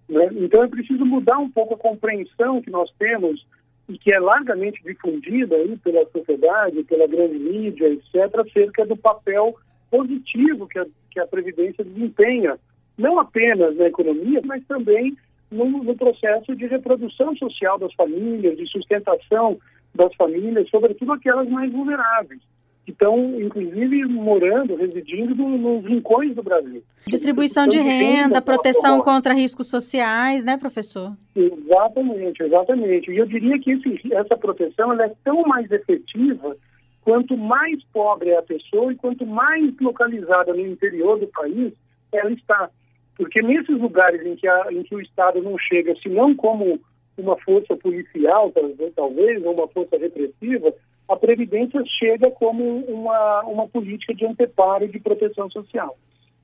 Né? 0.09 0.29
Então 0.33 0.63
é 0.63 0.69
preciso 0.69 1.05
mudar 1.05 1.39
um 1.39 1.51
pouco 1.51 1.75
a 1.75 1.79
compreensão 1.79 2.63
que 2.63 2.71
nós 2.71 2.91
temos 2.99 3.45
e 3.89 3.99
que 3.99 4.13
é 4.13 4.19
largamente 4.19 4.83
difundida 4.83 5.55
aí 5.55 5.77
pela 5.79 6.05
sociedade, 6.11 6.83
pela 6.85 7.07
grande 7.07 7.39
mídia, 7.39 7.89
etc., 7.89 8.41
acerca 8.41 8.85
do 8.85 8.97
papel 8.97 9.57
positivo 9.91 10.67
que 10.67 10.79
a, 10.79 10.87
que 11.11 11.21
a 11.21 11.27
Previdência 11.27 11.85
desempenha 11.85 12.59
não 12.99 13.19
apenas 13.19 13.77
na 13.77 13.87
economia, 13.87 14.41
mas 14.45 14.65
também 14.67 15.17
no, 15.51 15.85
no, 15.85 15.95
processo 15.97 16.57
de 16.57 16.67
reprodução 16.67 17.37
social 17.37 17.79
das 17.79 17.93
famílias, 17.95 18.57
de 18.57 18.67
sustentação 18.67 19.59
das 19.95 20.15
famílias, 20.15 20.69
sobretudo 20.69 21.13
aquelas 21.13 21.49
mais 21.49 21.71
vulneráveis, 21.71 22.41
que 22.87 22.93
estão, 22.93 23.19
inclusive, 23.41 24.05
morando, 24.05 24.77
residindo 24.77 25.35
nos 25.35 25.85
rincões 25.85 26.37
do 26.37 26.43
Brasil. 26.43 26.85
Distribuição 27.09 27.67
de 27.67 27.79
renda, 27.79 28.41
proteção 28.41 29.01
contra 29.01 29.35
riscos 29.35 29.69
sociais, 29.69 30.45
né, 30.45 30.57
professor? 30.57 31.13
Exatamente, 31.35 32.45
exatamente. 32.45 33.11
E 33.11 33.17
eu 33.17 33.27
diria 33.27 33.59
que 33.59 33.73
esse, 33.73 34.15
essa 34.15 34.37
proteção 34.37 34.93
é 35.01 35.13
tão 35.25 35.43
mais 35.43 35.69
efetiva 35.73 36.57
quanto 37.03 37.37
mais 37.37 37.83
pobre 37.93 38.31
é 38.31 38.39
a 38.39 38.43
pessoa 38.43 38.93
e 38.93 38.97
quanto 38.97 39.27
mais 39.27 39.75
localizada 39.81 40.55
no 40.55 40.65
interior 40.65 41.19
do 41.19 41.27
país 41.27 41.73
ela 42.13 42.31
está. 42.31 42.71
Porque 43.17 43.43
nesses 43.43 43.81
lugares 43.81 44.25
em 44.25 44.37
que, 44.37 44.47
a, 44.47 44.69
em 44.71 44.85
que 44.85 44.95
o 44.95 45.01
Estado 45.01 45.43
não 45.43 45.59
chega, 45.59 45.97
se 45.97 46.09
não 46.09 46.37
como 46.37 46.79
uma 47.19 47.37
força 47.39 47.75
policial, 47.77 48.53
talvez, 48.95 49.45
ou 49.45 49.55
uma 49.55 49.67
força 49.69 49.97
repressiva, 49.97 50.73
a 51.09 51.17
Previdência 51.17 51.83
chega 51.99 52.31
como 52.31 52.85
uma, 52.87 53.43
uma 53.43 53.69
política 53.69 54.15
de 54.15 54.27
anteparo 54.27 54.89
de 54.89 54.99
proteção 54.99 55.51
social. 55.51 55.97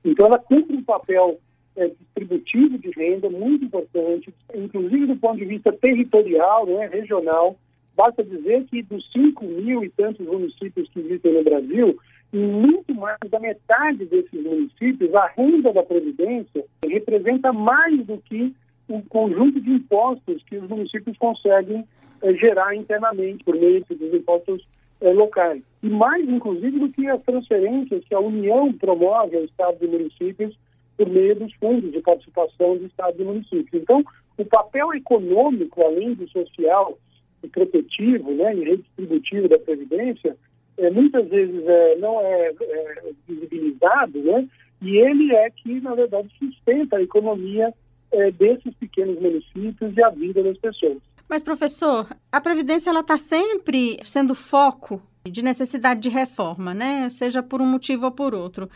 Então, 0.03 0.25
ela 0.25 0.39
cumpre 0.39 0.75
um 0.75 0.83
papel 0.83 1.39
é, 1.75 1.87
distributivo 1.87 2.77
de 2.77 2.91
renda 2.91 3.29
muito 3.29 3.65
importante, 3.65 4.33
inclusive 4.53 5.07
do 5.07 5.15
ponto 5.17 5.37
de 5.37 5.45
vista 5.45 5.71
territorial, 5.73 6.65
né, 6.65 6.87
regional. 6.87 7.57
Basta 7.95 8.23
dizer 8.23 8.65
que 8.65 8.81
dos 8.83 9.09
5 9.11 9.43
mil 9.45 9.83
e 9.83 9.89
tantos 9.89 10.25
municípios 10.25 10.89
que 10.89 10.99
existem 10.99 11.33
no 11.33 11.43
Brasil, 11.43 11.97
muito 12.31 12.93
mais 12.95 13.17
da 13.29 13.39
metade 13.39 14.05
desses 14.05 14.43
municípios, 14.43 15.13
a 15.13 15.27
renda 15.27 15.71
da 15.71 15.83
Previdência 15.83 16.63
representa 16.85 17.53
mais 17.53 18.03
do 18.05 18.17
que 18.17 18.53
o 18.87 19.01
conjunto 19.03 19.61
de 19.61 19.69
impostos 19.69 20.43
que 20.43 20.57
os 20.57 20.67
municípios 20.67 21.17
conseguem 21.17 21.85
gerar 22.31 22.75
internamente 22.75 23.43
por 23.43 23.55
meio 23.55 23.83
dos 23.89 24.13
impostos 24.13 24.65
é, 25.01 25.11
locais. 25.11 25.61
E 25.81 25.89
mais, 25.89 26.27
inclusive, 26.27 26.79
do 26.79 26.89
que 26.89 27.07
as 27.07 27.21
transferências 27.23 28.03
que 28.05 28.15
a 28.15 28.19
União 28.19 28.71
promove 28.73 29.35
ao 29.35 29.43
Estado 29.43 29.77
e 29.81 29.87
municípios 29.87 30.57
por 30.97 31.09
meio 31.09 31.35
dos 31.35 31.53
fundos 31.55 31.91
de 31.91 31.99
participação 31.99 32.77
do 32.77 32.85
Estado 32.85 33.21
e 33.21 33.25
municípios. 33.25 33.81
Então, 33.81 34.03
o 34.37 34.45
papel 34.45 34.93
econômico, 34.93 35.81
além 35.81 36.13
do 36.13 36.27
social 36.29 36.97
e 37.43 37.47
protetivo 37.47 38.31
né, 38.31 38.55
e 38.55 38.63
redistributivo 38.63 39.49
da 39.49 39.59
Previdência, 39.59 40.37
é, 40.77 40.89
muitas 40.89 41.27
vezes 41.27 41.63
é, 41.67 41.95
não 41.97 42.21
é, 42.21 42.53
é 42.61 43.03
visibilizado, 43.27 44.19
né, 44.19 44.47
e 44.81 44.97
ele 44.97 45.33
é 45.35 45.49
que, 45.49 45.81
na 45.81 45.95
verdade, 45.95 46.29
sustenta 46.39 46.97
a 46.97 47.01
economia 47.01 47.73
é, 48.11 48.31
desses 48.31 48.73
pequenos 48.75 49.19
municípios 49.19 49.95
e 49.95 50.03
a 50.03 50.09
vida 50.09 50.41
das 50.43 50.57
pessoas. 50.57 50.97
Mas, 51.29 51.41
professor, 51.41 52.07
a 52.31 52.41
Previdência 52.41 52.89
ela 52.89 52.99
está 52.99 53.17
sempre 53.17 53.99
sendo 54.03 54.35
foco 54.35 55.01
de 55.25 55.41
necessidade 55.41 56.01
de 56.01 56.09
reforma, 56.09 56.73
né? 56.73 57.09
Seja 57.09 57.41
por 57.41 57.61
um 57.61 57.65
motivo 57.65 58.05
ou 58.05 58.11
por 58.11 58.35
outro. 58.35 58.69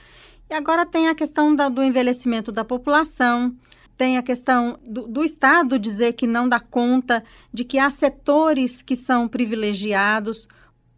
E 0.49 0.53
agora 0.53 0.85
tem 0.85 1.09
a 1.09 1.15
questão 1.15 1.55
da, 1.55 1.67
do 1.67 1.83
envelhecimento 1.83 2.51
da 2.51 2.63
população, 2.63 3.53
tem 3.97 4.17
a 4.17 4.23
questão 4.23 4.79
do, 4.85 5.07
do, 5.07 5.23
Estado 5.23 5.77
dizer 5.77 6.13
que 6.13 6.25
não 6.27 6.47
dá 6.47 6.59
conta, 6.59 7.23
de 7.53 7.65
que 7.65 7.79
há 7.79 7.89
setores 7.91 8.81
que 8.81 8.95
são 8.95 9.27
privilegiados. 9.27 10.47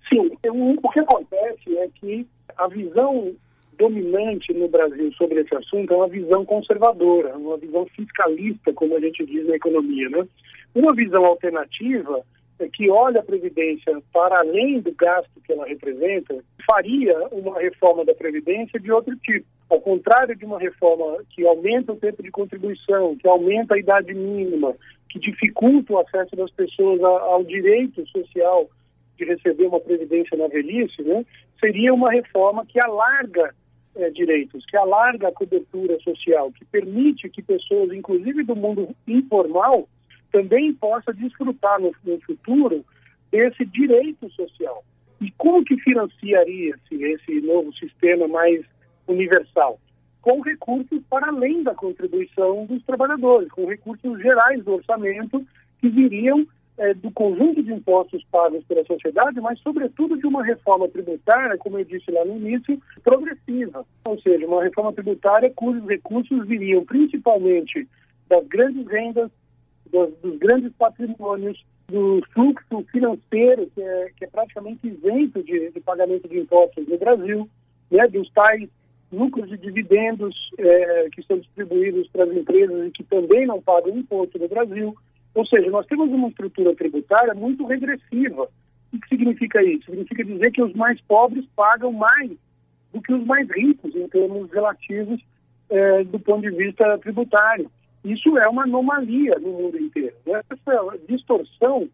Sim, 0.07 0.31
o, 0.47 0.89
que 0.91 0.99
acontece 0.99 1.77
é 1.77 1.87
que 1.95 2.27
a 2.57 2.67
visão 2.67 3.33
dominante 3.77 4.53
no 4.53 4.67
Brasil 4.67 5.11
sobre 5.13 5.41
esse 5.41 5.55
assunto 5.55 5.93
é 5.93 5.97
uma 5.97 6.09
visão 6.09 6.45
conservadora, 6.45 7.37
uma 7.37 7.57
visão 7.57 7.85
fiscalista, 7.95 8.73
como 8.73 8.95
a 8.95 8.99
gente 8.99 9.25
diz 9.25 9.47
na 9.47 9.55
economia. 9.55 10.09
Né? 10.09 10.27
Uma 10.73 10.93
visão 10.93 11.25
alternativa 11.25 12.23
é 12.59 12.67
que 12.67 12.89
olha 12.89 13.21
a 13.21 13.23
Previdência 13.23 14.01
para 14.11 14.39
além 14.39 14.81
do 14.81 14.91
gasto 14.93 15.31
que 15.43 15.53
ela 15.53 15.65
representa, 15.65 16.43
faria 16.69 17.17
uma 17.31 17.57
reforma 17.59 18.03
da 18.03 18.13
Previdência 18.13 18.79
de 18.79 18.91
outro 18.91 19.15
tipo. 19.17 19.45
Ao 19.69 19.79
contrário 19.79 20.35
de 20.35 20.45
uma 20.45 20.59
reforma 20.59 21.23
que 21.29 21.45
aumenta 21.45 21.93
o 21.93 21.97
tempo 21.97 22.21
de 22.21 22.31
contribuição, 22.31 23.15
que 23.15 23.27
aumenta 23.27 23.75
a 23.75 23.79
idade 23.79 24.13
mínima, 24.13 24.75
que 25.09 25.19
dificulta 25.19 25.93
o 25.93 25.99
acesso 25.99 26.35
das 26.35 26.51
pessoas 26.51 27.01
ao 27.01 27.43
direito 27.43 28.05
social 28.07 28.69
de 29.17 29.25
receber 29.25 29.67
uma 29.67 29.79
previdência 29.79 30.37
na 30.37 30.47
velhice, 30.47 31.01
né, 31.03 31.25
seria 31.59 31.93
uma 31.93 32.11
reforma 32.11 32.65
que 32.65 32.79
alarga 32.79 33.53
é, 33.95 34.09
direitos, 34.11 34.65
que 34.65 34.77
alarga 34.77 35.27
a 35.27 35.31
cobertura 35.31 35.99
social, 35.99 36.51
que 36.51 36.63
permite 36.65 37.29
que 37.29 37.41
pessoas, 37.41 37.91
inclusive 37.91 38.43
do 38.43 38.55
mundo 38.55 38.95
informal, 39.07 39.87
também 40.31 40.73
possa 40.73 41.13
desfrutar 41.13 41.79
no, 41.79 41.93
no 42.03 42.19
futuro 42.21 42.85
desse 43.31 43.65
direito 43.65 44.29
social. 44.31 44.83
E 45.21 45.31
como 45.37 45.63
que 45.63 45.77
financiaria-se 45.77 47.03
esse 47.03 47.41
novo 47.41 47.73
sistema 47.73 48.27
mais 48.27 48.65
universal? 49.07 49.79
Com 50.21 50.41
recursos 50.41 51.01
para 51.09 51.27
além 51.27 51.63
da 51.63 51.73
contribuição 51.73 52.65
dos 52.65 52.83
trabalhadores, 52.83 53.49
com 53.49 53.65
recursos 53.65 54.21
gerais 54.21 54.63
do 54.63 54.73
orçamento 54.73 55.45
que 55.79 55.89
viriam 55.89 56.45
é, 56.79 56.93
do 56.93 57.11
conjunto 57.11 57.61
de 57.61 57.73
impostos 57.73 58.23
pagos 58.31 58.63
pela 58.63 58.85
sociedade, 58.85 59.39
mas, 59.41 59.59
sobretudo, 59.59 60.17
de 60.17 60.25
uma 60.25 60.43
reforma 60.43 60.87
tributária, 60.87 61.57
como 61.57 61.77
eu 61.77 61.83
disse 61.83 62.09
lá 62.09 62.23
no 62.23 62.37
início, 62.37 62.81
progressiva. 63.03 63.85
Ou 64.07 64.19
seja, 64.21 64.47
uma 64.47 64.63
reforma 64.63 64.93
tributária 64.93 65.51
cujos 65.53 65.85
recursos 65.85 66.47
viriam 66.47 66.85
principalmente 66.85 67.85
das 68.29 68.47
grandes 68.47 68.87
rendas, 68.87 69.29
dos, 69.91 70.13
dos 70.21 70.37
grandes 70.37 70.71
patrimônios, 70.73 71.63
do 71.87 72.21
fluxo 72.33 72.85
financeiro, 72.91 73.69
que 73.73 73.81
é, 73.81 74.11
que 74.15 74.25
é 74.25 74.27
praticamente 74.27 74.87
isento 74.87 75.43
de, 75.43 75.71
de, 75.71 75.79
pagamento 75.79 76.27
de 76.27 76.39
impostos 76.39 76.87
no 76.87 76.97
Brasil, 76.97 77.49
né, 77.89 78.07
dos 78.07 78.29
tais 78.31 78.69
lucros 79.11 79.51
e 79.51 79.57
dividendos 79.57 80.35
é, 80.59 81.09
que 81.11 81.23
são 81.23 81.39
distribuídos 81.39 82.07
para 82.09 82.25
as 82.25 82.31
empresas 82.31 82.87
e 82.87 82.91
que 82.91 83.03
também 83.03 83.45
não 83.47 83.61
pagam 83.61 83.97
imposto 83.97 84.37
no 84.37 84.47
Brasil. 84.47 84.95
Ou 85.33 85.45
seja, 85.45 85.69
nós 85.69 85.85
temos 85.87 86.09
uma 86.09 86.29
estrutura 86.29 86.75
tributária 86.75 87.33
muito 87.33 87.65
regressiva. 87.65 88.47
O 88.93 88.99
que 88.99 89.09
significa 89.09 89.63
isso? 89.63 89.85
Significa 89.85 90.23
dizer 90.23 90.51
que 90.51 90.61
os 90.61 90.73
mais 90.73 90.99
pobres 91.01 91.45
pagam 91.55 91.91
mais 91.91 92.31
do 92.93 93.01
que 93.01 93.13
os 93.13 93.25
mais 93.25 93.49
ricos 93.49 93.95
em 93.95 94.07
termos 94.07 94.51
relativos 94.51 95.21
é, 95.69 96.03
do 96.03 96.19
ponto 96.19 96.41
de 96.41 96.55
vista 96.55 96.97
tributário. 96.99 97.69
Isso 98.03 98.37
é 98.37 98.47
uma 98.47 98.63
anomalia 98.63 99.37
no 99.39 99.49
mundo 99.49 99.77
inteiro. 99.77 100.15
Né? 100.25 100.41
Essa 100.49 100.97
distorção 101.07 101.89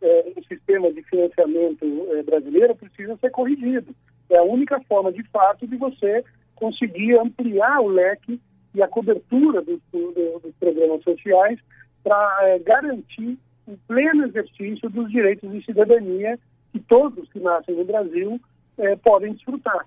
é, 0.00 0.32
no 0.34 0.44
sistema 0.44 0.92
de 0.92 1.02
financiamento 1.02 1.84
é, 2.12 2.22
brasileiro 2.22 2.76
precisa 2.76 3.16
ser 3.16 3.30
corrigido. 3.30 3.94
É 4.30 4.38
a 4.38 4.44
única 4.44 4.80
forma, 4.82 5.12
de 5.12 5.22
fato, 5.24 5.66
de 5.66 5.76
você 5.76 6.24
conseguir 6.54 7.18
ampliar 7.18 7.80
o 7.80 7.88
leque 7.88 8.40
e 8.74 8.82
a 8.82 8.88
cobertura 8.88 9.62
dos, 9.62 9.80
dos 9.92 10.54
programas 10.60 11.02
sociais 11.02 11.58
para 12.02 12.38
é, 12.42 12.58
garantir 12.60 13.38
o 13.66 13.76
pleno 13.86 14.26
exercício 14.26 14.88
dos 14.88 15.10
direitos 15.10 15.50
de 15.50 15.64
cidadania 15.64 16.38
que 16.72 16.80
todos 16.80 17.28
que 17.30 17.40
nascem 17.40 17.74
no 17.74 17.84
Brasil 17.84 18.40
é, 18.78 18.96
podem 18.96 19.32
desfrutar. 19.32 19.86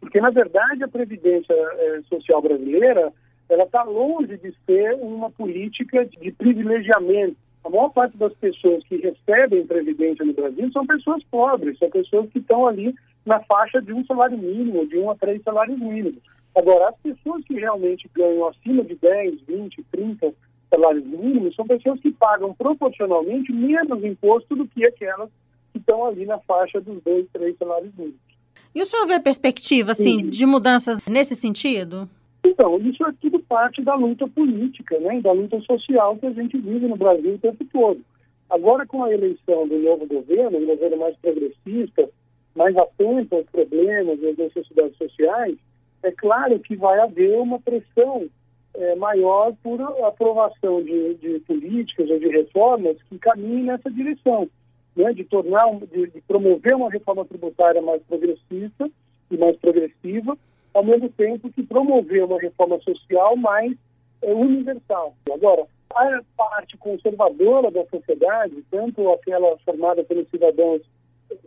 Porque, 0.00 0.20
na 0.20 0.30
verdade, 0.30 0.82
a 0.82 0.88
Previdência 0.88 1.52
é, 1.52 2.00
Social 2.08 2.40
brasileira 2.40 3.12
ela 3.50 3.64
está 3.64 3.82
longe 3.82 4.36
de 4.36 4.54
ser 4.64 4.94
uma 4.94 5.30
política 5.30 6.06
de 6.06 6.30
privilegiamento. 6.32 7.36
A 7.64 7.68
maior 7.68 7.90
parte 7.90 8.16
das 8.16 8.32
pessoas 8.34 8.82
que 8.84 8.96
recebem 8.96 9.66
previdência 9.66 10.24
no 10.24 10.32
Brasil 10.32 10.70
são 10.72 10.86
pessoas 10.86 11.22
pobres, 11.24 11.78
são 11.78 11.90
pessoas 11.90 12.30
que 12.30 12.38
estão 12.38 12.66
ali 12.66 12.94
na 13.26 13.40
faixa 13.40 13.82
de 13.82 13.92
um 13.92 14.04
salário 14.06 14.38
mínimo, 14.38 14.86
de 14.86 14.96
um 14.98 15.10
a 15.10 15.16
três 15.16 15.42
salários 15.42 15.78
mínimos. 15.78 16.18
Agora, 16.56 16.88
as 16.88 16.96
pessoas 16.98 17.44
que 17.44 17.54
realmente 17.54 18.08
ganham 18.14 18.46
acima 18.48 18.82
de 18.82 18.94
10, 18.96 19.42
20, 19.42 19.84
30 19.90 20.32
salários 20.72 21.04
mínimos 21.04 21.54
são 21.54 21.66
pessoas 21.66 22.00
que 22.00 22.12
pagam 22.12 22.54
proporcionalmente 22.54 23.52
menos 23.52 24.02
imposto 24.04 24.56
do 24.56 24.66
que 24.66 24.86
aquelas 24.86 25.28
que 25.72 25.78
estão 25.78 26.06
ali 26.06 26.24
na 26.24 26.38
faixa 26.38 26.80
dos 26.80 27.02
dois, 27.02 27.26
três 27.32 27.56
salários 27.58 27.92
mínimos. 27.96 28.18
E 28.74 28.80
o 28.80 28.86
senhor 28.86 29.06
vê 29.06 29.18
perspectiva, 29.18 29.92
assim, 29.92 30.24
Sim. 30.24 30.28
de 30.28 30.46
mudanças 30.46 30.98
nesse 31.06 31.34
sentido? 31.34 32.08
Então, 32.44 32.78
isso 32.78 33.04
é 33.06 33.12
tudo 33.20 33.38
parte 33.40 33.82
da 33.82 33.94
luta 33.94 34.26
política, 34.28 34.98
né, 34.98 35.20
da 35.20 35.32
luta 35.32 35.60
social 35.60 36.16
que 36.16 36.26
a 36.26 36.32
gente 36.32 36.58
vive 36.58 36.86
no 36.86 36.96
Brasil 36.96 37.34
o 37.34 37.38
tempo 37.38 37.64
todo. 37.72 38.00
Agora, 38.48 38.86
com 38.86 39.04
a 39.04 39.12
eleição 39.12 39.68
do 39.68 39.78
novo 39.78 40.06
governo, 40.06 40.58
um 40.58 40.66
governo 40.66 40.96
mais 40.96 41.16
progressista, 41.18 42.08
mais 42.54 42.76
atento 42.76 43.36
aos 43.36 43.46
problemas 43.46 44.20
e 44.20 44.28
às 44.28 44.36
necessidades 44.36 44.96
sociais, 44.96 45.56
é 46.02 46.10
claro 46.10 46.58
que 46.58 46.74
vai 46.76 46.98
haver 46.98 47.38
uma 47.38 47.60
pressão 47.60 48.28
é, 48.74 48.94
maior 48.96 49.52
por 49.62 49.80
aprovação 50.04 50.82
de, 50.82 51.14
de, 51.14 51.40
políticas 51.40 52.08
ou 52.08 52.18
de 52.18 52.28
reformas 52.28 52.96
que 53.08 53.18
caminhem 53.18 53.64
nessa 53.64 53.90
direção, 53.90 54.48
né, 54.96 55.12
de 55.12 55.24
tornar, 55.24 55.66
de, 55.92 56.06
de, 56.08 56.20
promover 56.22 56.74
uma 56.74 56.90
reforma 56.90 57.24
tributária 57.24 57.82
mais 57.82 58.02
progressista 58.02 58.90
e 59.30 59.36
mais 59.36 59.56
progressiva, 59.58 60.36
ao 60.72 60.84
mesmo 60.84 61.08
tempo 61.10 61.50
que 61.50 61.62
promover 61.62 62.24
uma 62.24 62.40
reforma 62.40 62.78
social 62.80 63.36
mais 63.36 63.76
é, 64.22 64.32
universal. 64.32 65.14
Agora, 65.32 65.66
a 65.94 66.20
parte 66.36 66.76
conservadora 66.76 67.70
da 67.70 67.84
sociedade, 67.86 68.64
tanto 68.70 69.10
aquela 69.10 69.56
formada 69.58 70.04
pelos 70.04 70.28
cidadãos 70.28 70.82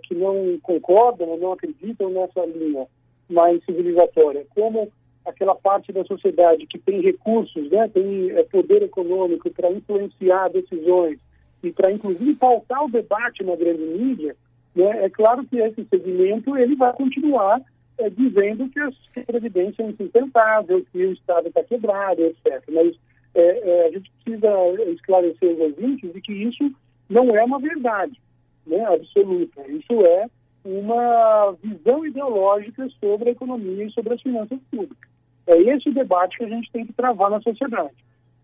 que 0.04 0.16
não 0.16 0.60
concordam 0.62 1.30
ou 1.30 1.38
não 1.38 1.54
acreditam 1.54 2.10
nessa 2.10 2.46
linha 2.46 2.88
mais 3.30 3.64
civilizatória, 3.66 4.46
como 4.54 4.92
aquela 5.26 5.56
parte 5.56 5.92
da 5.92 6.04
sociedade 6.04 6.68
que 6.68 6.78
tem 6.78 7.02
recursos, 7.02 7.70
né, 7.72 7.88
tem 7.88 8.32
é, 8.32 8.44
poder 8.44 8.84
econômico 8.84 9.50
para 9.52 9.72
influenciar 9.72 10.50
decisões 10.50 11.18
e 11.64 11.72
para 11.72 11.92
inclusive 11.92 12.36
pautar 12.36 12.84
o 12.84 12.92
debate 12.92 13.44
na 13.44 13.56
grande 13.56 13.84
mídia, 13.84 14.36
né, 14.76 15.06
é 15.06 15.10
claro 15.10 15.46
que 15.46 15.58
esse 15.58 15.86
segmento 15.86 16.58
ele 16.58 16.76
vai 16.76 16.92
continuar 16.94 17.62
é, 17.98 18.10
dizendo 18.10 18.70
que, 18.70 18.80
que 19.14 19.20
a 19.20 19.24
previdência 19.24 19.84
é 19.84 19.88
insustentável, 19.88 20.86
que 20.92 21.06
o 21.06 21.14
Estado 21.14 21.48
está 21.48 21.64
quebrado, 21.64 22.22
etc. 22.22 22.64
Mas 22.72 22.96
é, 23.36 23.42
é, 23.42 23.88
a 23.88 23.92
gente 23.92 24.12
precisa 24.12 24.92
esclarecer 24.92 25.54
os 25.54 25.60
ouvintes 25.60 26.14
de 26.14 26.22
que 26.22 26.34
isso 26.34 26.72
não 27.10 27.36
é 27.36 27.44
uma 27.44 27.60
verdade 27.60 28.20
né, 28.66 28.84
absoluta. 28.86 29.62
Isso 29.68 30.06
é 30.06 30.28
uma 30.66 31.56
visão 31.62 32.06
ideológica 32.06 32.88
sobre 33.00 33.30
a 33.30 33.32
economia 33.34 33.86
e 33.86 33.92
sobre 33.92 34.14
as 34.14 34.22
finanças 34.22 34.60
públicas. 34.72 35.10
É 35.46 35.58
esse 35.58 35.90
o 35.90 35.94
debate 35.94 36.38
que 36.38 36.46
a 36.46 36.50
gente 36.50 36.72
tem 36.72 36.86
que 36.86 36.94
travar 36.94 37.30
na 37.30 37.42
sociedade. 37.42 37.94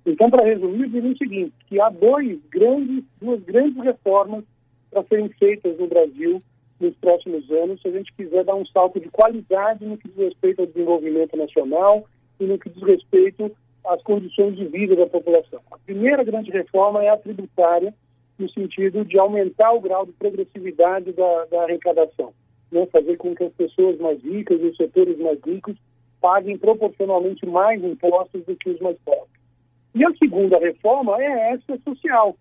Então, 0.06 0.30
para 0.30 0.46
resumir, 0.46 0.84
eu 0.84 0.90
diria 0.90 1.12
o 1.12 1.18
seguinte, 1.18 1.54
que 1.68 1.80
há 1.80 1.90
dois 1.90 2.40
grandes, 2.50 3.04
duas 3.22 3.42
grandes 3.44 3.82
reformas 3.84 4.44
para 4.92 5.04
serem 5.04 5.30
feitas 5.30 5.78
no 5.78 5.88
Brasil 5.88 6.42
nos 6.80 6.96
próximos 6.96 7.50
anos, 7.52 7.82
se 7.82 7.88
a 7.88 7.92
gente 7.92 8.14
quiser 8.14 8.44
dar 8.44 8.56
um 8.56 8.66
salto 8.66 9.00
de 9.00 9.10
qualidade 9.10 9.86
no 9.86 9.98
que 9.98 10.08
diz 10.08 10.18
respeito 10.18 10.62
ao 10.62 10.68
desenvolvimento 10.68 11.36
nacional 11.36 12.06
e 12.40 12.46
no 12.46 12.58
que 12.58 12.70
diz 12.70 12.82
respeito 12.84 13.52
às 13.86 14.02
condições 14.04 14.56
de 14.56 14.66
vida 14.66 14.96
da 14.96 15.08
população. 15.08 15.60
A 15.72 15.78
primeira 15.78 16.24
grande 16.24 16.52
reforma 16.52 17.04
é 17.04 17.10
a 17.10 17.18
tributária, 17.18 17.94
no 18.38 18.50
sentido 18.50 19.04
de 19.04 19.20
aumentar 19.20 19.74
o 19.74 19.82
grau 19.82 20.06
de 20.06 20.14
progressividade 20.14 21.12
da, 21.12 21.46
da 21.46 21.64
arrecadação, 21.64 22.34
né? 22.72 22.86
fazer 22.86 23.18
com 23.18 23.36
que 23.36 23.44
as 23.44 23.54
pessoas 23.54 24.00
mais 24.00 24.24
ricas 24.24 24.60
e 24.62 24.66
os 24.66 24.78
setores 24.78 25.18
mais 25.20 25.40
ricos 25.46 25.76
paguem 26.22 26.58
proporcionalmente 26.58 27.46
mais 27.46 27.84
impostos 27.84 28.46
do 28.46 28.56
que 28.56 28.70
os 28.70 28.80
mais 28.80 28.98
pobres. 29.04 29.40
E 29.96 30.06
a 30.06 30.14
segunda 30.16 30.58
reforma 30.58 31.22
é 31.22 31.54
essa 31.54 31.78
social, 31.84 32.36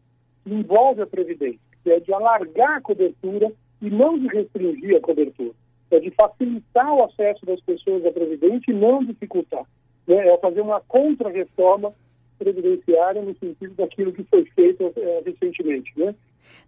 que 0.44 0.52
envolve 0.52 1.02
a 1.02 1.06
Previdência, 1.06 1.58
que 1.82 1.90
é 1.90 1.98
de 1.98 2.12
alargar 2.12 2.76
a 2.76 2.80
cobertura 2.80 3.50
e 3.80 3.90
não 3.90 4.18
de 4.18 4.26
restringir 4.28 4.96
a 4.96 5.00
cobertura. 5.00 5.52
É 5.90 5.98
de 6.00 6.10
facilitar 6.10 6.92
o 6.92 7.04
acesso 7.04 7.46
das 7.46 7.60
pessoas 7.60 8.04
à 8.04 8.12
Previdência 8.12 8.70
e 8.70 8.74
não 8.74 9.02
dificultar. 9.02 9.64
Né? 10.06 10.28
É 10.28 10.38
fazer 10.38 10.60
uma 10.60 10.80
contra-reforma 10.80 11.92
previdenciária 12.38 13.22
no 13.22 13.36
sentido 13.38 13.74
daquilo 13.74 14.12
que 14.12 14.22
foi 14.24 14.44
feito 14.54 14.92
é, 14.96 15.22
recentemente. 15.24 15.92
Né? 15.96 16.14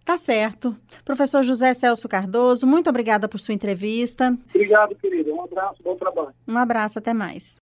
Tá 0.03 0.17
certo. 0.17 0.75
Professor 1.05 1.43
José 1.43 1.73
Celso 1.73 2.09
Cardoso, 2.09 2.65
muito 2.65 2.89
obrigada 2.89 3.27
por 3.27 3.39
sua 3.39 3.53
entrevista. 3.53 4.35
Obrigado, 4.49 4.95
querida. 4.95 5.31
Um 5.31 5.43
abraço, 5.43 5.81
bom 5.83 5.95
trabalho. 5.95 6.33
Um 6.47 6.57
abraço, 6.57 6.99
até 6.99 7.13
mais. 7.13 7.59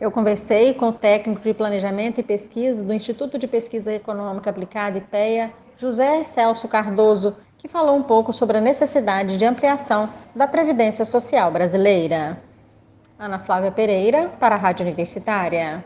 Eu 0.00 0.10
conversei 0.10 0.72
com 0.72 0.88
o 0.88 0.92
técnico 0.92 1.42
de 1.42 1.52
planejamento 1.52 2.20
e 2.20 2.22
pesquisa 2.22 2.82
do 2.82 2.92
Instituto 2.92 3.38
de 3.38 3.46
Pesquisa 3.46 3.92
Econômica 3.92 4.48
Aplicada, 4.48 4.98
IPEA, 4.98 5.52
José 5.78 6.24
Celso 6.24 6.68
Cardoso, 6.68 7.36
que 7.60 7.68
falou 7.68 7.94
um 7.94 8.02
pouco 8.02 8.32
sobre 8.32 8.56
a 8.56 8.60
necessidade 8.60 9.36
de 9.36 9.44
ampliação 9.44 10.08
da 10.34 10.46
Previdência 10.46 11.04
Social 11.04 11.52
brasileira. 11.52 12.42
Ana 13.18 13.38
Flávia 13.38 13.70
Pereira, 13.70 14.30
para 14.40 14.54
a 14.54 14.58
Rádio 14.58 14.86
Universitária. 14.86 15.84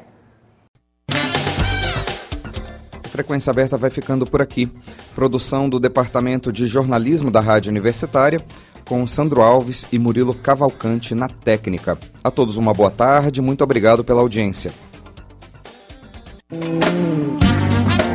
Frequência 3.10 3.50
Aberta 3.50 3.76
vai 3.76 3.90
ficando 3.90 4.24
por 4.24 4.40
aqui. 4.40 4.70
Produção 5.16 5.68
do 5.68 5.80
Departamento 5.80 6.52
de 6.52 6.66
Jornalismo 6.66 7.28
da 7.28 7.40
Rádio 7.40 7.70
Universitária, 7.70 8.40
com 8.84 9.04
Sandro 9.04 9.42
Alves 9.42 9.84
e 9.90 9.98
Murilo 9.98 10.34
Cavalcante 10.34 11.12
na 11.12 11.28
técnica. 11.28 11.98
A 12.22 12.30
todos 12.30 12.56
uma 12.56 12.72
boa 12.72 12.90
tarde, 12.90 13.42
muito 13.42 13.64
obrigado 13.64 14.04
pela 14.04 14.20
audiência. 14.20 14.70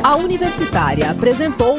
A 0.02 0.16
Universitária 0.16 1.10
apresentou 1.10 1.78